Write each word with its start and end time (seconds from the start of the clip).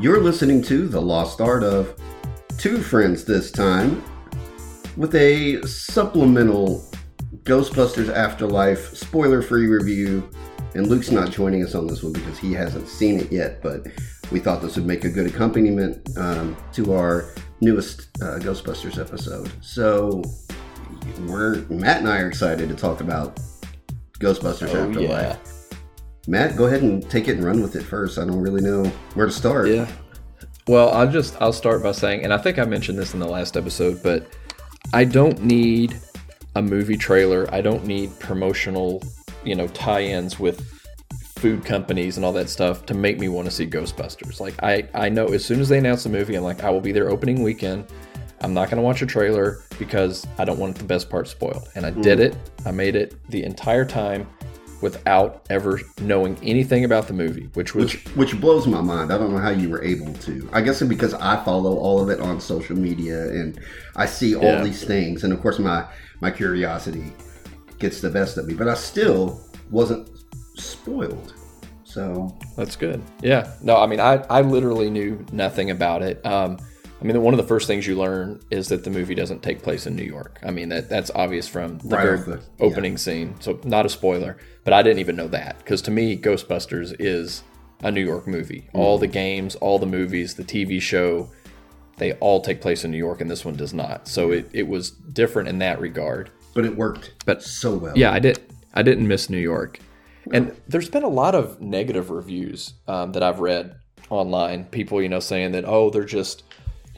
You're 0.00 0.20
listening 0.20 0.62
to 0.62 0.86
The 0.88 1.00
Lost 1.00 1.40
Art 1.40 1.62
of 1.64 1.94
Two 2.56 2.78
Friends 2.80 3.24
this 3.24 3.50
time 3.50 4.02
with 4.96 5.14
a 5.14 5.60
supplemental 5.66 6.84
Ghostbusters 7.44 8.12
Afterlife 8.12 8.96
spoiler 8.96 9.42
free 9.42 9.66
review. 9.66 10.28
And 10.74 10.86
Luke's 10.86 11.10
not 11.10 11.30
joining 11.30 11.64
us 11.64 11.74
on 11.74 11.86
this 11.86 12.02
one 12.02 12.12
because 12.12 12.38
he 12.38 12.52
hasn't 12.52 12.88
seen 12.88 13.18
it 13.18 13.32
yet, 13.32 13.62
but 13.62 13.86
we 14.30 14.38
thought 14.38 14.60
this 14.62 14.76
would 14.76 14.86
make 14.86 15.04
a 15.04 15.08
good 15.10 15.26
accompaniment 15.26 16.16
um, 16.18 16.56
to 16.74 16.92
our 16.94 17.30
newest 17.60 18.08
uh, 18.22 18.38
Ghostbusters 18.38 19.00
episode. 19.00 19.50
So 19.62 20.22
we're 21.26 21.56
Matt 21.70 22.00
and 22.00 22.08
I 22.08 22.20
are 22.20 22.28
excited 22.28 22.68
to 22.68 22.74
talk 22.74 23.00
about 23.00 23.40
Ghostbusters 24.20 24.74
Oh, 24.74 24.88
Afterlife. 24.88 25.38
yeah. 25.44 25.52
Matt, 26.28 26.56
go 26.56 26.66
ahead 26.66 26.82
and 26.82 27.08
take 27.08 27.26
it 27.26 27.36
and 27.36 27.44
run 27.44 27.62
with 27.62 27.74
it 27.74 27.82
first. 27.82 28.18
I 28.18 28.26
don't 28.26 28.42
really 28.42 28.60
know 28.60 28.84
where 29.14 29.24
to 29.24 29.32
start. 29.32 29.68
Yeah. 29.68 29.90
Well, 30.66 30.90
I'll 30.90 31.10
just 31.10 31.40
I'll 31.40 31.54
start 31.54 31.82
by 31.82 31.92
saying, 31.92 32.22
and 32.22 32.34
I 32.34 32.36
think 32.36 32.58
I 32.58 32.66
mentioned 32.66 32.98
this 32.98 33.14
in 33.14 33.20
the 33.20 33.26
last 33.26 33.56
episode, 33.56 34.02
but 34.02 34.28
I 34.92 35.04
don't 35.04 35.42
need 35.42 35.98
a 36.54 36.60
movie 36.60 36.98
trailer. 36.98 37.48
I 37.50 37.62
don't 37.62 37.86
need 37.86 38.16
promotional, 38.18 39.02
you 39.42 39.54
know, 39.54 39.68
tie-ins 39.68 40.38
with 40.38 40.70
food 41.38 41.64
companies 41.64 42.18
and 42.18 42.26
all 42.26 42.34
that 42.34 42.50
stuff 42.50 42.84
to 42.86 42.94
make 42.94 43.18
me 43.18 43.30
want 43.30 43.46
to 43.46 43.50
see 43.50 43.66
Ghostbusters. 43.66 44.38
Like 44.38 44.62
I 44.62 44.86
I 44.92 45.08
know 45.08 45.28
as 45.28 45.46
soon 45.46 45.60
as 45.60 45.70
they 45.70 45.78
announce 45.78 46.02
the 46.02 46.10
movie, 46.10 46.34
I'm 46.34 46.44
like 46.44 46.62
I 46.62 46.68
will 46.68 46.82
be 46.82 46.92
there 46.92 47.08
opening 47.08 47.42
weekend. 47.42 47.86
I'm 48.42 48.52
not 48.52 48.66
going 48.66 48.76
to 48.76 48.82
watch 48.82 49.00
a 49.00 49.06
trailer 49.06 49.62
because 49.78 50.26
I 50.36 50.44
don't 50.44 50.58
want 50.58 50.76
the 50.76 50.84
best 50.84 51.08
part 51.08 51.26
spoiled. 51.26 51.70
And 51.74 51.86
I 51.86 51.90
did 51.90 52.18
mm. 52.18 52.26
it. 52.26 52.36
I 52.66 52.70
made 52.70 52.94
it 52.94 53.16
the 53.30 53.42
entire 53.42 53.84
time 53.84 54.28
without 54.80 55.44
ever 55.50 55.80
knowing 56.00 56.36
anything 56.42 56.84
about 56.84 57.06
the 57.08 57.12
movie, 57.12 57.48
which 57.54 57.74
was 57.74 57.92
Which 57.92 58.04
which 58.16 58.40
blows 58.40 58.66
my 58.66 58.80
mind. 58.80 59.12
I 59.12 59.18
don't 59.18 59.32
know 59.32 59.38
how 59.40 59.50
you 59.50 59.68
were 59.70 59.82
able 59.82 60.12
to. 60.14 60.48
I 60.52 60.60
guess 60.60 60.82
because 60.82 61.14
I 61.14 61.42
follow 61.44 61.76
all 61.76 62.00
of 62.00 62.10
it 62.10 62.20
on 62.20 62.40
social 62.40 62.76
media 62.76 63.20
and 63.30 63.58
I 63.96 64.06
see 64.06 64.34
all 64.36 64.42
Yeah. 64.44 64.62
these 64.62 64.84
things, 64.84 65.24
and 65.24 65.32
of 65.32 65.40
course 65.40 65.58
my 65.58 65.84
my 66.20 66.30
curiosity 66.30 67.12
gets 67.78 68.00
the 68.00 68.10
best 68.10 68.38
of 68.38 68.46
me. 68.46 68.54
But 68.54 68.68
I 68.68 68.74
still 68.74 69.40
wasn't 69.70 70.08
spoiled. 70.56 71.34
So 71.84 72.36
That's 72.56 72.76
good. 72.76 73.02
Yeah. 73.22 73.50
No, 73.62 73.76
I 73.78 73.86
mean, 73.86 73.98
I, 74.00 74.22
I 74.28 74.42
literally 74.42 74.90
knew 74.90 75.24
nothing 75.32 75.70
about 75.70 76.02
it. 76.02 76.24
Um, 76.26 76.58
I 77.00 77.04
mean, 77.04 77.20
one 77.22 77.32
of 77.32 77.38
the 77.38 77.46
first 77.46 77.66
things 77.68 77.86
you 77.86 77.96
learn 77.96 78.40
is 78.50 78.68
that 78.68 78.82
the 78.82 78.90
movie 78.90 79.14
doesn't 79.14 79.42
take 79.42 79.62
place 79.62 79.86
in 79.86 79.94
New 79.94 80.02
York. 80.02 80.40
I 80.44 80.50
mean, 80.50 80.68
that 80.70 80.88
that's 80.88 81.10
obvious 81.14 81.46
from 81.46 81.78
the 81.78 81.96
Right 81.96 82.02
very 82.04 82.18
the- 82.18 82.40
opening 82.58 82.96
scene. 82.96 83.34
So, 83.40 83.60
not 83.64 83.86
a 83.86 83.88
spoiler, 83.88 84.36
but 84.64 84.72
I 84.72 84.82
didn't 84.82 84.98
even 84.98 85.14
know 85.14 85.28
that 85.28 85.58
because 85.58 85.80
to 85.82 85.90
me, 85.92 86.16
Ghostbusters 86.18 86.94
is 86.98 87.44
a 87.84 87.92
New 87.92 88.04
York 88.04 88.26
movie. 88.26 88.68
All 88.72 88.98
the 88.98 89.06
games, 89.06 89.54
all 89.56 89.78
the 89.78 89.86
movies, 89.86 90.34
the 90.34 90.42
TV 90.42 90.80
show, 90.82 91.30
they 91.98 92.14
all 92.14 92.40
take 92.40 92.60
place 92.60 92.84
in 92.84 92.90
New 92.90 92.98
York, 92.98 93.20
and 93.20 93.30
this 93.30 93.44
one 93.44 93.54
does 93.54 93.72
not. 93.72 94.08
So, 94.08 94.32
it, 94.32 94.50
it 94.52 94.66
was 94.66 94.90
different 94.90 95.48
in 95.48 95.58
that 95.60 95.80
regard. 95.80 96.30
but 96.54 96.64
it 96.64 96.76
worked 96.76 97.12
But- 97.24 97.42
so 97.44 97.76
well. 97.76 97.96
Yeah, 97.96 98.10
I 98.12 98.18
did. 98.18 98.40
I 98.74 98.82
didn't 98.82 99.06
miss 99.06 99.30
New 99.30 99.38
York, 99.38 99.78
and 100.32 100.52
there's 100.66 100.88
been 100.90 101.04
a 101.04 101.08
lot 101.08 101.34
of 101.36 101.60
negative 101.60 102.10
reviews 102.10 102.74
um, 102.88 103.12
that 103.12 103.22
I've 103.22 103.38
read 103.38 103.76
online. 104.10 104.64
People, 104.64 105.00
you 105.00 105.08
know, 105.08 105.20
saying 105.20 105.52
that 105.52 105.64
oh, 105.64 105.90
they're 105.90 106.04
just 106.04 106.42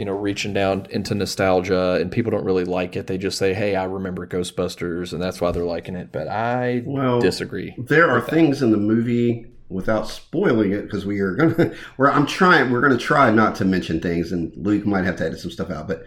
you 0.00 0.06
know 0.06 0.14
reaching 0.16 0.54
down 0.54 0.86
into 0.88 1.14
nostalgia, 1.14 1.98
and 2.00 2.10
people 2.10 2.30
don't 2.30 2.46
really 2.46 2.64
like 2.64 2.96
it. 2.96 3.06
They 3.06 3.18
just 3.18 3.36
say, 3.36 3.52
hey, 3.52 3.76
I 3.76 3.84
remember 3.84 4.26
Ghostbusters, 4.26 5.12
and 5.12 5.22
that's 5.22 5.42
why 5.42 5.50
they're 5.50 5.62
liking 5.62 5.94
it. 5.94 6.10
But 6.10 6.26
I 6.26 6.82
Well, 6.86 7.20
disagree. 7.20 7.74
There 7.76 8.08
are 8.08 8.22
things 8.22 8.62
in 8.62 8.70
the 8.70 8.78
movie 8.78 9.44
without 9.68 10.08
spoiling 10.08 10.72
it 10.72 10.84
because 10.84 11.04
we 11.04 11.20
are 11.20 11.34
gonna 11.34 11.74
where 11.96 12.10
I'm 12.10 12.24
trying 12.26 12.70
we're 12.72 12.80
gonna 12.80 12.96
try 12.96 13.30
not 13.30 13.56
to 13.56 13.66
mention 13.66 14.00
things 14.00 14.32
and 14.32 14.52
Luke 14.56 14.86
might 14.86 15.04
have 15.04 15.16
to 15.16 15.26
edit 15.26 15.38
some 15.38 15.50
stuff 15.50 15.70
out, 15.70 15.86
but 15.86 16.02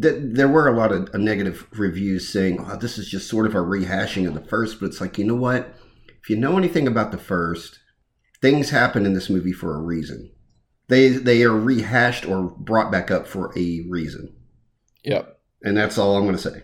th- 0.00 0.16
there 0.22 0.48
were 0.48 0.66
a 0.66 0.74
lot 0.76 0.90
of 0.90 1.10
uh, 1.14 1.18
negative 1.18 1.66
reviews 1.72 2.26
saying, 2.26 2.64
"Oh, 2.66 2.78
this 2.78 2.96
is 2.96 3.10
just 3.10 3.28
sort 3.28 3.44
of 3.44 3.54
a 3.54 3.58
rehashing 3.58 4.26
of 4.26 4.32
the 4.32 4.40
first, 4.40 4.80
But 4.80 4.86
it's 4.86 5.02
like, 5.02 5.18
you 5.18 5.26
know 5.26 5.36
what? 5.36 5.74
If 6.22 6.30
you 6.30 6.36
know 6.36 6.56
anything 6.56 6.86
about 6.88 7.12
the 7.12 7.18
first, 7.18 7.78
things 8.40 8.70
happen 8.70 9.04
in 9.04 9.12
this 9.12 9.28
movie 9.28 9.52
for 9.52 9.74
a 9.76 9.82
reason. 9.82 10.30
They 10.88 11.08
they 11.08 11.42
are 11.42 11.52
rehashed 11.56 12.26
or 12.26 12.42
brought 12.44 12.92
back 12.92 13.10
up 13.10 13.26
for 13.26 13.52
a 13.58 13.80
reason, 13.88 14.32
Yep. 15.04 15.38
and 15.62 15.76
that's 15.76 15.98
all 15.98 16.16
I'm 16.16 16.24
going 16.24 16.36
to 16.36 16.42
say. 16.42 16.62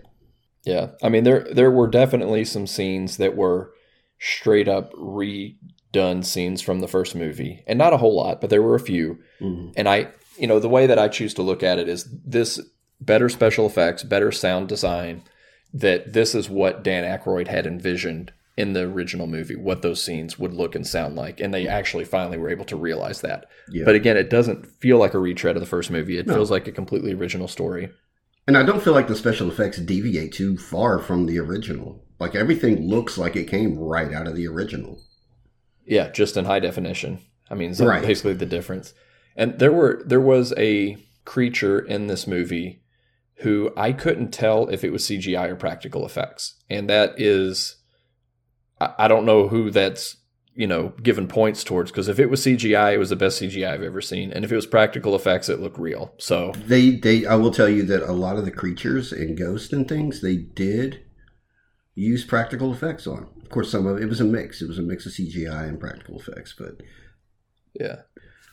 Yeah, 0.65 0.91
I 1.03 1.09
mean 1.09 1.25
there 1.25 1.47
there 1.53 1.71
were 1.71 1.88
definitely 1.88 2.44
some 2.44 2.66
scenes 2.69 3.16
that 3.16 3.37
were 3.37 3.72
straight 4.21 4.69
up 4.69 4.93
redone 4.93 6.25
scenes 6.25 6.62
from 6.62 6.78
the 6.81 6.87
first 6.88 7.15
movie, 7.16 7.65
and 7.66 7.78
not 7.78 7.93
a 7.93 7.97
whole 7.97 8.15
lot, 8.16 8.41
but 8.41 8.49
there 8.50 8.62
were 8.62 8.77
a 8.77 8.81
few. 8.81 9.19
Mhm. 9.41 9.72
And 9.77 9.88
I, 9.88 10.09
you 10.38 10.47
know, 10.47 10.61
the 10.61 10.69
way 10.69 10.87
that 10.87 10.99
I 11.00 11.09
choose 11.09 11.34
to 11.34 11.43
look 11.43 11.65
at 11.65 11.78
it 11.81 11.88
is 11.88 12.09
this 12.25 12.61
better 13.00 13.28
special 13.28 13.66
effects, 13.66 14.05
better 14.05 14.31
sound 14.31 14.69
design. 14.69 15.22
That 15.75 16.12
this 16.12 16.34
is 16.34 16.49
what 16.50 16.84
Dan 16.84 17.03
Aykroyd 17.03 17.49
had 17.49 17.66
envisioned 17.66 18.32
in 18.56 18.72
the 18.74 18.82
original 18.82 19.26
movie, 19.26 19.56
what 19.56 19.82
those 19.82 20.02
scenes 20.02 20.38
would 20.38 20.52
look 20.52 20.74
and 20.74 20.86
sound 20.86 21.16
like, 21.16 21.40
and 21.40 21.54
they 21.54 21.66
actually 21.66 22.04
finally 22.04 22.36
were 22.38 22.50
able 22.50 22.66
to 22.66 22.76
realize 22.76 23.20
that. 23.22 23.46
Yeah. 23.70 23.84
But 23.84 23.94
again, 23.94 24.16
it 24.16 24.28
doesn't 24.30 24.66
feel 24.80 24.98
like 24.98 25.14
a 25.14 25.18
retread 25.18 25.56
of 25.56 25.60
the 25.60 25.66
first 25.66 25.90
movie. 25.90 26.18
It 26.18 26.26
No. 26.26 26.34
feels 26.34 26.50
like 26.50 26.68
a 26.68 26.72
completely 26.72 27.14
original 27.14 27.48
story. 27.48 27.90
And 28.46 28.56
I 28.58 28.62
don't 28.64 28.82
feel 28.82 28.92
like 28.92 29.08
the 29.08 29.14
special 29.16 29.48
effects 29.48 29.78
deviate 29.78 30.32
too 30.32 30.58
far 30.58 30.98
from 30.98 31.26
the 31.26 31.38
original. 31.38 32.04
Like 32.20 32.34
everything 32.34 32.86
looks 32.88 33.16
like 33.16 33.36
it 33.36 33.48
came 33.48 33.78
right 33.78 34.12
out 34.12 34.26
of 34.26 34.36
the 34.36 34.46
original. 34.48 35.00
Yeah, 35.86 36.10
just 36.10 36.36
in 36.36 36.44
high 36.44 36.60
definition. 36.60 37.20
I 37.50 37.54
mean, 37.54 37.74
so 37.74 37.86
Right. 37.86 38.02
basically 38.02 38.34
the 38.34 38.46
difference. 38.46 38.94
And 39.36 39.58
there 39.58 39.72
were 39.72 40.02
there 40.06 40.20
was 40.20 40.52
a 40.58 40.96
creature 41.24 41.78
in 41.78 42.06
this 42.06 42.26
movie 42.26 42.82
who 43.36 43.72
I 43.76 43.92
couldn't 43.92 44.30
tell 44.32 44.69
if 44.69 44.84
it 44.84 44.90
was 44.92 45.04
CGI 45.04 45.48
or 45.48 45.56
practical 45.56 46.04
effects, 46.04 46.54
and 46.69 46.88
that 46.90 47.14
is, 47.19 47.76
I, 48.82 49.04
I 49.04 49.09
don't 49.09 49.26
know 49.26 49.48
who 49.48 49.70
that's 49.70 50.16
you 50.54 50.66
know 50.66 50.93
given 51.03 51.26
points 51.26 51.65
towards 51.65 51.91
because 51.91 52.09
if 52.09 52.19
it 52.19 52.31
was 52.31 52.43
CGI, 52.43 52.94
it 52.94 52.98
was 52.98 53.10
the 53.10 53.16
best 53.16 53.41
CGI 53.41 53.69
I've 53.69 53.82
ever 53.82 54.00
seen, 54.00 54.32
and 54.32 54.44
if 54.44 54.53
it 54.53 54.56
was 54.56 54.66
practical 54.66 55.15
effects, 55.15 55.48
it 55.48 55.60
looked 55.60 55.78
real. 55.78 56.15
So 56.19 56.53
They 56.66 56.91
they 56.91 57.26
I 57.26 57.37
will 57.37 57.53
tell 57.53 57.69
you 57.69 57.82
that 57.84 58.09
a 58.09 58.12
lot 58.12 58.37
of 58.37 58.44
the 58.44 58.50
creatures 58.50 59.12
and 59.12 59.37
ghosts 59.37 59.72
and 59.72 59.88
things 59.88 60.20
they 60.20 60.37
did 60.37 61.03
use 61.94 62.25
practical 62.25 62.72
effects 62.72 63.06
on. 63.06 63.28
Of 63.43 63.48
course 63.50 63.70
some 63.70 63.87
of 63.87 64.00
it 64.00 64.09
was 64.09 64.20
a 64.20 64.25
mix. 64.25 64.62
It 64.62 64.69
was 64.69 64.78
a 64.78 64.82
mix 64.82 65.06
of 65.06 65.12
CGI 65.12 65.69
and 65.69 65.81
practical 65.81 66.19
effects, 66.19 66.54
but 66.59 66.82
yeah, 67.75 68.03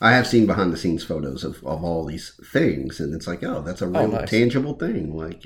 I 0.01 0.11
have 0.11 0.27
seen 0.27 0.45
behind 0.45 0.71
the 0.71 0.77
scenes 0.77 1.03
photos 1.03 1.43
of, 1.43 1.57
of 1.65 1.83
all 1.83 2.05
these 2.05 2.39
things 2.53 2.99
and 2.99 3.13
it's 3.13 3.27
like, 3.27 3.43
oh, 3.43 3.61
that's 3.61 3.81
a 3.81 3.85
oh, 3.85 3.89
real 3.89 4.07
nice. 4.07 4.29
tangible 4.29 4.73
thing. 4.73 5.15
Like 5.15 5.45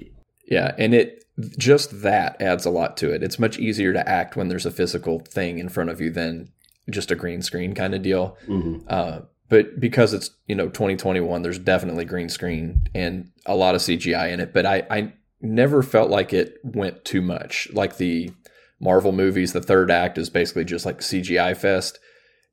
Yeah, 0.53 0.75
and 0.77 0.93
it 0.93 1.23
just 1.57 2.01
that 2.01 2.41
adds 2.41 2.65
a 2.65 2.69
lot 2.69 2.95
to 2.97 3.11
it. 3.11 3.23
It's 3.23 3.39
much 3.39 3.57
easier 3.57 3.93
to 3.93 4.07
act 4.07 4.35
when 4.35 4.47
there's 4.49 4.65
a 4.65 4.71
physical 4.71 5.19
thing 5.19 5.57
in 5.59 5.69
front 5.69 5.89
of 5.89 5.99
you 5.99 6.09
than 6.09 6.51
just 6.89 7.11
a 7.11 7.15
green 7.15 7.41
screen 7.41 7.73
kind 7.73 7.95
of 7.95 8.01
deal. 8.01 8.37
mhm. 8.47 8.83
Uh, 8.87 9.21
but 9.49 9.79
because 9.79 10.13
it's 10.13 10.31
you 10.47 10.55
know 10.55 10.69
2021, 10.69 11.41
there's 11.41 11.59
definitely 11.59 12.05
green 12.05 12.29
screen 12.29 12.87
and 12.95 13.29
a 13.45 13.55
lot 13.55 13.75
of 13.75 13.81
CGI 13.81 14.31
in 14.31 14.39
it. 14.39 14.53
But 14.53 14.65
I 14.65 14.83
I 14.89 15.13
never 15.41 15.83
felt 15.83 16.09
like 16.09 16.33
it 16.33 16.57
went 16.63 17.03
too 17.05 17.21
much. 17.21 17.67
Like 17.73 17.97
the 17.97 18.31
Marvel 18.79 19.11
movies, 19.11 19.53
the 19.53 19.61
third 19.61 19.91
act 19.91 20.17
is 20.17 20.29
basically 20.29 20.65
just 20.65 20.85
like 20.85 20.99
CGI 20.99 21.55
fest. 21.55 21.99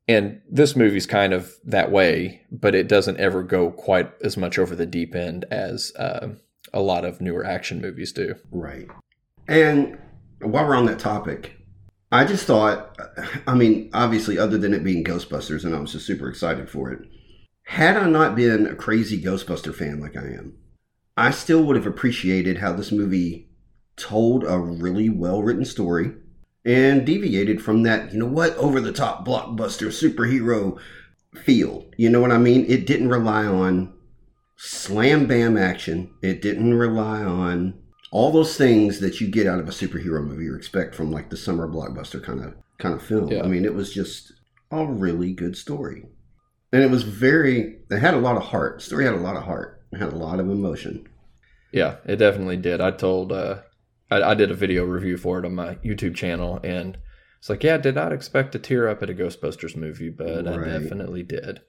And 0.07 0.41
this 0.49 0.75
movie's 0.75 1.05
kind 1.05 1.33
of 1.33 1.53
that 1.63 1.91
way, 1.91 2.41
but 2.51 2.75
it 2.75 2.87
doesn't 2.87 3.19
ever 3.19 3.43
go 3.43 3.71
quite 3.71 4.11
as 4.23 4.35
much 4.35 4.57
over 4.57 4.75
the 4.75 4.85
deep 4.85 5.15
end 5.15 5.45
as 5.51 5.93
uh, 5.97 6.29
a 6.73 6.81
lot 6.81 7.05
of 7.05 7.21
newer 7.21 7.45
action 7.45 7.81
movies 7.81 8.11
do. 8.11 8.35
Right. 8.51 8.87
And 9.47 9.97
while 10.41 10.67
we're 10.67 10.75
on 10.75 10.85
that 10.85 10.99
topic, 10.99 11.57
I 12.11 12.25
just 12.25 12.45
thought, 12.45 12.97
I 13.47 13.55
mean, 13.55 13.89
obviously, 13.93 14.37
other 14.37 14.57
than 14.57 14.73
it 14.73 14.83
being 14.83 15.03
Ghostbusters, 15.03 15.63
and 15.63 15.75
I 15.75 15.79
was 15.79 15.93
just 15.93 16.05
super 16.05 16.29
excited 16.29 16.69
for 16.69 16.91
it, 16.91 17.07
had 17.63 17.95
I 17.95 18.09
not 18.09 18.35
been 18.35 18.67
a 18.67 18.75
crazy 18.75 19.21
Ghostbuster 19.21 19.73
fan 19.73 19.99
like 19.99 20.17
I 20.17 20.25
am, 20.25 20.57
I 21.15 21.31
still 21.31 21.63
would 21.63 21.75
have 21.75 21.87
appreciated 21.87 22.57
how 22.57 22.73
this 22.73 22.91
movie 22.91 23.49
told 23.95 24.43
a 24.43 24.57
really 24.57 25.09
well 25.09 25.41
written 25.41 25.65
story 25.65 26.13
and 26.65 27.05
deviated 27.05 27.61
from 27.61 27.83
that, 27.83 28.11
you 28.11 28.19
know 28.19 28.25
what, 28.25 28.55
over 28.57 28.79
the 28.81 28.91
top 28.91 29.25
blockbuster 29.25 29.87
superhero 29.87 30.77
feel. 31.35 31.85
You 31.97 32.09
know 32.09 32.19
what 32.19 32.31
I 32.31 32.37
mean? 32.37 32.65
It 32.67 32.85
didn't 32.85 33.09
rely 33.09 33.45
on 33.45 33.93
slam 34.63 35.25
bam 35.25 35.57
action, 35.57 36.13
it 36.21 36.39
didn't 36.39 36.75
rely 36.75 37.23
on 37.23 37.73
all 38.11 38.31
those 38.31 38.55
things 38.55 38.99
that 38.99 39.19
you 39.19 39.27
get 39.27 39.47
out 39.47 39.59
of 39.59 39.67
a 39.67 39.71
superhero 39.71 40.23
movie 40.23 40.47
or 40.47 40.55
expect 40.55 40.93
from 40.93 41.11
like 41.11 41.31
the 41.31 41.37
summer 41.37 41.67
blockbuster 41.67 42.23
kind 42.23 42.43
of 42.43 42.53
kind 42.77 42.93
of 42.93 43.01
film. 43.01 43.31
Yeah. 43.31 43.41
I 43.41 43.47
mean, 43.47 43.65
it 43.65 43.73
was 43.73 43.91
just 43.91 44.33
a 44.69 44.85
really 44.85 45.33
good 45.33 45.57
story. 45.57 46.05
And 46.71 46.83
it 46.83 46.91
was 46.91 47.01
very 47.01 47.79
it 47.89 47.99
had 47.99 48.13
a 48.13 48.19
lot 48.19 48.37
of 48.37 48.43
heart. 48.43 48.77
The 48.77 48.85
story 48.85 49.05
had 49.05 49.15
a 49.15 49.17
lot 49.17 49.35
of 49.35 49.43
heart. 49.43 49.81
It 49.91 49.97
had 49.97 50.13
a 50.13 50.17
lot 50.17 50.39
of 50.39 50.47
emotion. 50.47 51.07
Yeah, 51.73 51.95
it 52.05 52.17
definitely 52.17 52.57
did. 52.57 52.81
I 52.81 52.91
told, 52.91 53.31
uh, 53.31 53.61
I, 54.11 54.21
I 54.21 54.33
did 54.35 54.51
a 54.51 54.55
video 54.55 54.83
review 54.83 55.17
for 55.17 55.39
it 55.39 55.45
on 55.45 55.55
my 55.55 55.75
YouTube 55.75 56.15
channel, 56.15 56.59
and 56.63 56.97
it's 57.39 57.49
like, 57.49 57.63
yeah, 57.63 57.75
I 57.75 57.77
did 57.77 57.95
not 57.95 58.11
expect 58.11 58.51
to 58.51 58.59
tear 58.59 58.87
up 58.87 59.01
at 59.01 59.09
a 59.09 59.13
Ghostbusters 59.13 59.75
movie, 59.75 60.09
but 60.09 60.47
I 60.47 60.57
definitely 60.57 61.23
did. 61.23 61.61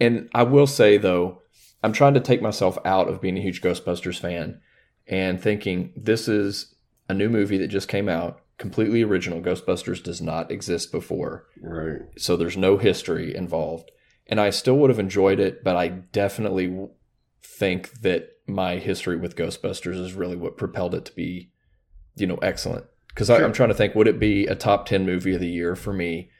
And 0.00 0.28
I 0.34 0.44
will 0.44 0.66
say 0.66 0.96
though, 0.98 1.41
I'm 1.82 1.92
trying 1.92 2.14
to 2.14 2.20
take 2.20 2.42
myself 2.42 2.78
out 2.84 3.08
of 3.08 3.20
being 3.20 3.36
a 3.36 3.42
huge 3.42 3.60
Ghostbusters 3.60 4.18
fan 4.18 4.60
and 5.06 5.40
thinking 5.40 5.92
this 5.96 6.28
is 6.28 6.74
a 7.08 7.14
new 7.14 7.28
movie 7.28 7.58
that 7.58 7.68
just 7.68 7.88
came 7.88 8.08
out, 8.08 8.40
completely 8.58 9.02
original. 9.02 9.40
Ghostbusters 9.40 10.02
does 10.02 10.20
not 10.20 10.50
exist 10.50 10.92
before. 10.92 11.46
Right. 11.60 12.02
So 12.16 12.36
there's 12.36 12.56
no 12.56 12.78
history 12.78 13.34
involved. 13.34 13.90
And 14.28 14.40
I 14.40 14.50
still 14.50 14.76
would 14.78 14.90
have 14.90 15.00
enjoyed 15.00 15.40
it, 15.40 15.64
but 15.64 15.76
I 15.76 15.88
definitely 15.88 16.88
think 17.42 17.92
that 18.00 18.28
my 18.46 18.76
history 18.76 19.16
with 19.16 19.36
Ghostbusters 19.36 19.98
is 19.98 20.14
really 20.14 20.36
what 20.36 20.56
propelled 20.56 20.94
it 20.94 21.04
to 21.06 21.14
be, 21.14 21.50
you 22.14 22.26
know, 22.26 22.36
excellent. 22.36 22.86
Because 23.08 23.26
Sure. 23.26 23.44
I'm 23.44 23.52
trying 23.52 23.68
to 23.68 23.74
think, 23.74 23.94
would 23.94 24.08
it 24.08 24.18
be 24.18 24.46
a 24.46 24.54
top 24.54 24.86
10 24.86 25.04
movie 25.04 25.34
of 25.34 25.40
the 25.40 25.48
year 25.48 25.74
for 25.74 25.92
me 25.92 26.30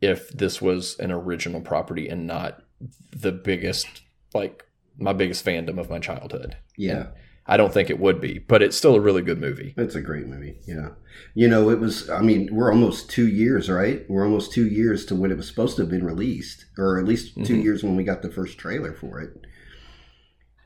if 0.00 0.28
this 0.30 0.62
was 0.62 0.98
an 0.98 1.10
original 1.10 1.60
property 1.60 2.08
and 2.08 2.26
not 2.26 2.62
the 3.10 3.32
biggest, 3.32 3.86
like, 4.32 4.64
my 5.00 5.12
biggest 5.12 5.44
fandom 5.44 5.78
of 5.78 5.90
my 5.90 5.98
childhood? 5.98 6.56
Yeah. 6.76 7.08
I 7.46 7.56
don't 7.56 7.72
think 7.72 7.90
it 7.90 7.98
would 7.98 8.20
be, 8.20 8.38
but 8.38 8.62
it's 8.62 8.76
still 8.76 8.94
a 8.94 9.00
really 9.00 9.22
good 9.22 9.40
movie. 9.40 9.74
It's 9.76 9.96
a 9.96 10.00
great 10.00 10.26
movie. 10.28 10.60
Yeah. 10.68 10.90
You 11.34 11.48
know, 11.48 11.70
it 11.70 11.80
was, 11.80 12.08
I 12.08 12.20
mean, 12.20 12.48
we're 12.52 12.70
almost 12.70 13.10
two 13.10 13.26
years, 13.26 13.68
right? 13.68 14.04
We're 14.08 14.24
almost 14.24 14.52
two 14.52 14.68
years 14.68 15.04
to 15.06 15.16
when 15.16 15.32
it 15.32 15.36
was 15.36 15.48
supposed 15.48 15.74
to 15.76 15.82
have 15.82 15.90
been 15.90 16.04
released, 16.04 16.66
or 16.78 16.98
at 17.00 17.06
least 17.06 17.34
2 17.44 17.54
Mhm. 17.56 17.62
years 17.64 17.82
when 17.82 17.96
we 17.96 18.04
got 18.04 18.22
the 18.22 18.30
first 18.30 18.58
trailer 18.58 18.92
for 18.92 19.20
it. 19.20 19.30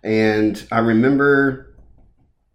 And 0.02 0.66
I 0.70 0.80
remember 0.80 1.70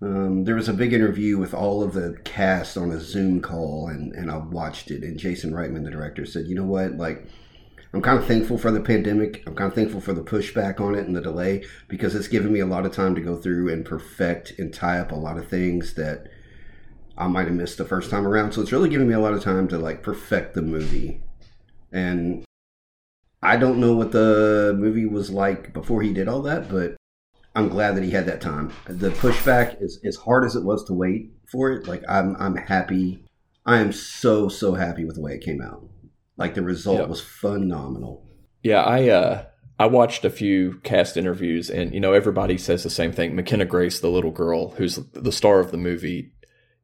um, 0.02 0.46
there 0.46 0.56
was 0.56 0.70
a 0.70 0.74
big 0.74 0.94
interview 0.94 1.38
with 1.38 1.54
all 1.54 1.84
of 1.84 1.94
the 1.94 2.16
cast 2.24 2.78
on 2.78 2.90
a 2.92 3.02
Zoom 3.02 3.42
call, 3.42 3.88
and, 3.90 4.14
and 4.14 4.32
I 4.32 4.38
watched 4.38 4.92
it. 4.92 5.04
And 5.04 5.18
Jason 5.20 5.52
Reitman, 5.52 5.84
the 5.84 5.92
director, 5.92 6.26
said, 6.26 6.46
you 6.46 6.56
know 6.56 6.64
what? 6.66 6.96
Like, 6.96 7.26
I'm 7.94 8.02
kind 8.02 8.20
of 8.20 8.28
thankful 8.28 8.58
for 8.58 8.72
the 8.72 8.82
pandemic. 8.82 9.44
I'm 9.48 9.56
kind 9.56 9.68
of 9.68 9.74
thankful 9.74 10.00
for 10.00 10.14
the 10.14 10.22
pushback 10.22 10.80
on 10.80 10.94
it 10.94 11.08
and 11.08 11.16
the 11.16 11.22
delay 11.22 11.66
because 11.88 12.14
it's 12.14 12.28
given 12.28 12.54
me 12.54 12.60
a 12.60 12.66
lot 12.66 12.86
of 12.86 12.94
time 12.94 13.16
to 13.16 13.22
go 13.22 13.36
through 13.36 13.72
and 13.74 13.84
perfect 13.84 14.54
and 14.60 14.72
tie 14.72 15.00
up 15.00 15.12
a 15.12 15.16
lot 15.16 15.38
of 15.38 15.48
things 15.48 15.96
that 15.96 16.28
I 17.18 17.28
might 17.28 17.48
have 17.48 17.56
missed 17.56 17.80
the 17.80 17.86
first 17.86 18.12
time 18.12 18.28
around. 18.28 18.54
So 18.54 18.62
it's 18.62 18.72
really 18.72 18.90
giving 18.90 19.08
me 19.08 19.16
a 19.16 19.20
lot 19.20 19.34
of 19.34 19.44
time 19.44 19.68
to 19.70 19.80
like 19.80 20.04
perfect 20.04 20.54
the 20.54 20.62
movie. 20.62 21.24
And 21.92 22.46
I 23.42 23.58
don't 23.58 23.80
know 23.80 23.96
what 23.96 24.12
the 24.12 24.76
movie 24.78 25.08
was 25.08 25.32
like 25.32 25.74
before 25.74 26.04
he 26.04 26.14
did 26.14 26.28
all 26.28 26.44
that, 26.44 26.70
but 26.70 26.96
I'm 27.56 27.70
glad 27.70 27.96
that 27.96 28.04
he 28.04 28.12
had 28.12 28.28
that 28.28 28.42
time. 28.42 28.72
The 28.86 29.10
pushback 29.10 29.82
is 29.82 30.00
as 30.06 30.16
hard 30.16 30.46
as 30.46 30.56
it 30.56 30.64
was 30.64 30.84
to 30.86 30.94
wait 30.94 31.32
for 31.52 31.72
it. 31.72 31.88
Like 31.88 32.04
I'm 32.08 32.36
I'm 32.38 32.56
happy. 32.56 33.24
I 33.66 33.80
am 33.80 33.92
so 33.92 34.48
so 34.48 34.76
happy 34.76 35.06
with 35.06 35.16
the 35.16 35.22
way 35.22 35.34
it 35.34 35.42
came 35.42 35.62
out. 35.62 35.84
Like 36.40 36.56
the 36.56 36.62
result 36.64 37.00
Yep. 37.00 37.10
was 37.10 37.22
phenomenal. 37.22 38.26
Yeah, 38.64 38.82
I 38.82 39.10
uh 39.10 39.46
I 39.78 39.86
watched 39.86 40.26
a 40.26 40.30
few 40.30 40.80
cast 40.84 41.16
interviews 41.18 41.70
and 41.70 41.94
you 41.94 42.00
know 42.00 42.14
everybody 42.14 42.58
says 42.58 42.84
the 42.84 42.90
same 42.90 43.12
thing. 43.12 43.36
McKenna 43.36 43.66
Grace, 43.66 44.00
the 44.00 44.10
little 44.10 44.32
girl 44.32 44.72
who's 44.72 44.96
the 45.14 45.32
star 45.32 45.60
of 45.60 45.72
the 45.72 45.78
movie, 45.78 46.32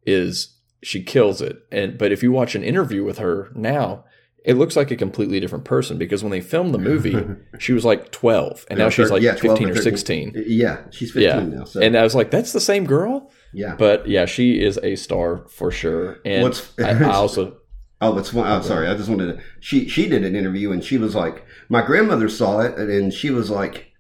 is 0.06 0.58
she 0.84 1.04
kills 1.04 1.42
it. 1.42 1.58
And 1.72 1.98
but 1.98 2.12
if 2.12 2.22
you 2.24 2.32
watch 2.32 2.56
an 2.56 2.64
interview 2.64 3.04
with 3.04 3.18
her 3.18 3.50
now, 3.56 4.06
it 4.46 4.54
looks 4.56 4.76
like 4.76 4.92
a 4.92 4.96
completely 4.96 5.40
different 5.40 5.66
person 5.66 5.98
because 5.98 6.22
when 6.24 6.32
they 6.32 6.40
filmed 6.42 6.74
the 6.74 6.78
movie, 6.78 7.18
she 7.60 7.74
was 7.74 7.84
like 7.84 8.12
12 8.12 8.66
and 8.70 8.78
now 8.80 8.90
she's 8.90 9.10
like 9.10 9.24
yeah, 9.24 9.34
15 9.36 9.70
or 9.70 9.74
13. 9.74 9.82
16. 9.84 10.44
Yeah, 10.48 10.84
she's 10.92 11.12
15 11.12 11.24
Yeah. 11.52 11.58
now. 11.58 11.64
So 11.66 11.82
And 11.82 11.98
I 11.98 12.04
was 12.04 12.14
like 12.16 12.30
that's 12.32 12.52
the 12.54 12.60
same 12.62 12.86
girl? 12.86 13.32
yeah. 13.54 13.76
But 13.76 14.08
yeah, 14.08 14.26
she 14.26 14.62
is 14.64 14.78
a 14.84 14.96
star 14.96 15.46
for 15.50 15.72
sure. 15.72 16.20
And 16.24 16.62
I 16.80 17.04
also 17.12 17.58
Oh, 18.02 18.14
what's 18.14 18.30
fun? 18.30 18.46
Oh, 18.46 18.62
sorry. 18.62 18.88
I 18.88 18.96
just 18.96 19.10
wanted 19.10 19.38
to. 19.38 19.44
She 19.60 19.88
she 19.88 20.08
did 20.10 20.24
an 20.24 20.36
interview 20.36 20.72
and 20.72 20.84
she 20.84 20.98
was 20.98 21.16
like, 21.16 21.46
my 21.70 21.82
grandmother 21.82 22.30
saw 22.30 22.60
it 22.60 22.78
and 22.78 23.14
she 23.14 23.30
was 23.30 23.50
like, 23.50 23.94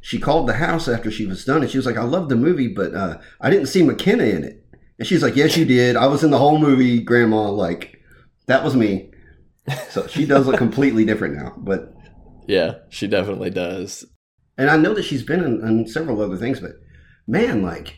she 0.00 0.18
called 0.18 0.48
the 0.48 0.54
house 0.54 0.88
after 0.88 1.10
she 1.10 1.26
was 1.26 1.44
done 1.44 1.62
and 1.62 1.70
she 1.70 1.78
was 1.78 1.86
like, 1.86 1.96
I 1.96 2.02
love 2.02 2.28
the 2.28 2.36
movie, 2.36 2.68
but 2.68 2.94
uh, 2.94 3.18
I 3.40 3.50
didn't 3.50 3.66
see 3.66 3.82
McKenna 3.82 4.24
in 4.24 4.44
it. 4.44 4.64
And 4.98 5.06
she's 5.06 5.22
like, 5.22 5.36
Yes, 5.36 5.56
you 5.56 5.64
did. 5.64 5.96
I 5.96 6.06
was 6.06 6.24
in 6.24 6.30
the 6.30 6.38
whole 6.38 6.58
movie, 6.58 7.00
Grandma. 7.02 7.50
Like 7.50 8.00
that 8.46 8.64
was 8.64 8.74
me. 8.76 9.12
So 9.90 10.06
she 10.06 10.26
does 10.26 10.46
look 10.46 10.58
completely 10.58 11.04
different 11.04 11.34
now. 11.36 11.52
But 11.56 11.92
yeah, 12.46 12.74
she 12.88 13.08
definitely 13.08 13.50
does. 13.50 14.04
and 14.56 14.70
I 14.70 14.76
know 14.76 14.94
that 14.94 15.04
she's 15.04 15.22
been 15.24 15.42
in, 15.42 15.60
in 15.66 15.86
several 15.88 16.20
other 16.20 16.36
things, 16.36 16.60
but 16.60 16.72
man, 17.26 17.62
like, 17.62 17.96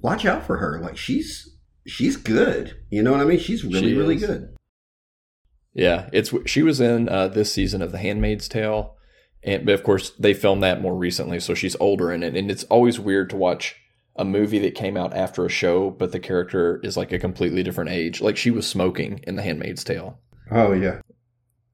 watch 0.00 0.24
out 0.24 0.46
for 0.46 0.58
her. 0.58 0.80
Like 0.80 0.96
she's 0.96 1.56
she's 1.86 2.16
good. 2.16 2.76
You 2.90 3.02
know 3.02 3.12
what 3.12 3.20
I 3.20 3.24
mean? 3.24 3.38
She's 3.38 3.64
really 3.64 3.80
She 3.90 3.94
really 3.96 4.16
good. 4.16 4.54
Yeah, 5.74 6.08
it's 6.12 6.32
she 6.46 6.62
was 6.62 6.80
in 6.80 7.08
uh, 7.08 7.28
this 7.28 7.52
season 7.52 7.82
of 7.82 7.92
The 7.92 7.98
Handmaid's 7.98 8.48
Tale, 8.48 8.96
and 9.44 9.64
but 9.64 9.74
of 9.74 9.84
course 9.84 10.10
they 10.18 10.34
filmed 10.34 10.62
that 10.62 10.80
more 10.82 10.94
recently, 10.96 11.38
so 11.40 11.54
she's 11.54 11.76
older 11.78 12.12
in 12.12 12.22
it. 12.22 12.36
And 12.36 12.50
it's 12.50 12.64
always 12.64 12.98
weird 12.98 13.30
to 13.30 13.36
watch 13.36 13.76
a 14.16 14.24
movie 14.24 14.58
that 14.60 14.74
came 14.74 14.96
out 14.96 15.14
after 15.14 15.44
a 15.46 15.48
show, 15.50 15.90
but 15.90 16.10
the 16.10 16.18
character 16.18 16.80
is 16.82 16.96
like 16.96 17.12
a 17.12 17.18
completely 17.18 17.62
different 17.62 17.90
age. 17.90 18.20
Like 18.20 18.36
she 18.36 18.50
was 18.50 18.66
smoking 18.66 19.20
in 19.24 19.36
The 19.36 19.42
Handmaid's 19.42 19.84
Tale, 19.84 20.18
Oh 20.50 20.72
yeah. 20.72 21.00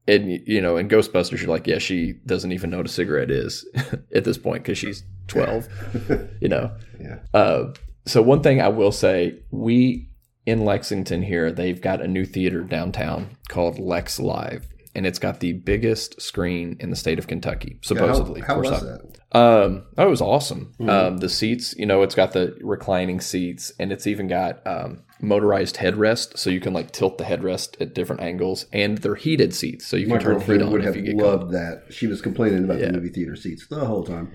and 0.07 0.29
you 0.45 0.61
know, 0.61 0.77
in 0.77 0.87
Ghostbusters, 0.87 1.39
you're 1.41 1.49
like, 1.49 1.65
yeah, 1.65 1.79
she 1.79 2.13
doesn't 2.27 2.51
even 2.51 2.69
know 2.69 2.77
what 2.77 2.85
a 2.85 2.89
cigarette 2.89 3.31
is 3.31 3.65
at 4.13 4.23
this 4.25 4.37
point 4.37 4.63
because 4.63 4.77
she's 4.77 5.03
twelve. 5.27 5.67
you 6.41 6.49
know. 6.49 6.71
Yeah. 6.99 7.19
Uh, 7.33 7.73
so 8.05 8.21
one 8.21 8.41
thing 8.41 8.61
I 8.61 8.67
will 8.69 8.91
say, 8.91 9.39
we 9.51 10.09
in 10.45 10.63
Lexington 10.63 11.23
here, 11.23 11.51
they've 11.51 11.81
got 11.81 12.01
a 12.01 12.07
new 12.07 12.23
theater 12.25 12.61
downtown 12.61 13.35
called 13.49 13.79
Lex 13.79 14.19
Live, 14.19 14.67
and 14.93 15.05
it's 15.07 15.17
got 15.19 15.39
the 15.39 15.53
biggest 15.53 16.21
screen 16.21 16.77
in 16.79 16.91
the 16.91 16.95
state 16.95 17.17
of 17.17 17.25
Kentucky, 17.27 17.79
supposedly. 17.81 18.41
How, 18.41 18.55
how 18.55 18.59
was 18.61 18.71
I- 18.71 18.79
that? 18.85 19.01
Um, 19.31 19.83
that 19.95 20.07
was 20.07 20.21
awesome. 20.21 20.71
Mhm. 20.79 20.89
Um, 20.89 21.17
the 21.17 21.27
seats, 21.27 21.75
you 21.77 21.85
know, 21.85 22.03
it's 22.03 22.15
got 22.15 22.31
the 22.31 22.55
reclining 22.61 23.19
seats, 23.19 23.73
and 23.79 23.91
it's 23.91 24.07
even 24.07 24.27
got 24.27 24.65
um, 24.65 25.01
motorized 25.19 25.75
headrest, 25.77 26.37
so 26.37 26.49
you 26.49 26.61
can 26.61 26.71
like 26.73 26.91
tilt 26.91 27.17
the 27.17 27.25
headrest 27.25 27.81
at 27.81 27.93
different 27.93 28.21
angles, 28.21 28.65
and 28.71 28.99
they're 28.99 29.15
heated 29.15 29.53
seats, 29.53 29.85
so 29.87 29.97
you 29.97 30.07
My 30.07 30.17
can 30.19 30.25
turn 30.25 30.39
the 30.39 30.45
heat 30.45 30.61
on 30.61 30.71
would 30.71 30.81
if 30.81 30.85
have 30.85 30.95
you 30.95 31.01
get 31.01 31.19
cold. 31.19 31.41
loved 31.41 31.53
that. 31.53 31.83
She 31.89 32.07
was 32.07 32.21
complaining 32.21 32.63
about 32.63 32.79
Yeah. 32.79 32.85
the 32.87 32.93
movie 32.93 33.09
theater 33.09 33.35
seats 33.35 33.67
the 33.67 33.83
whole 33.83 34.03
time. 34.05 34.31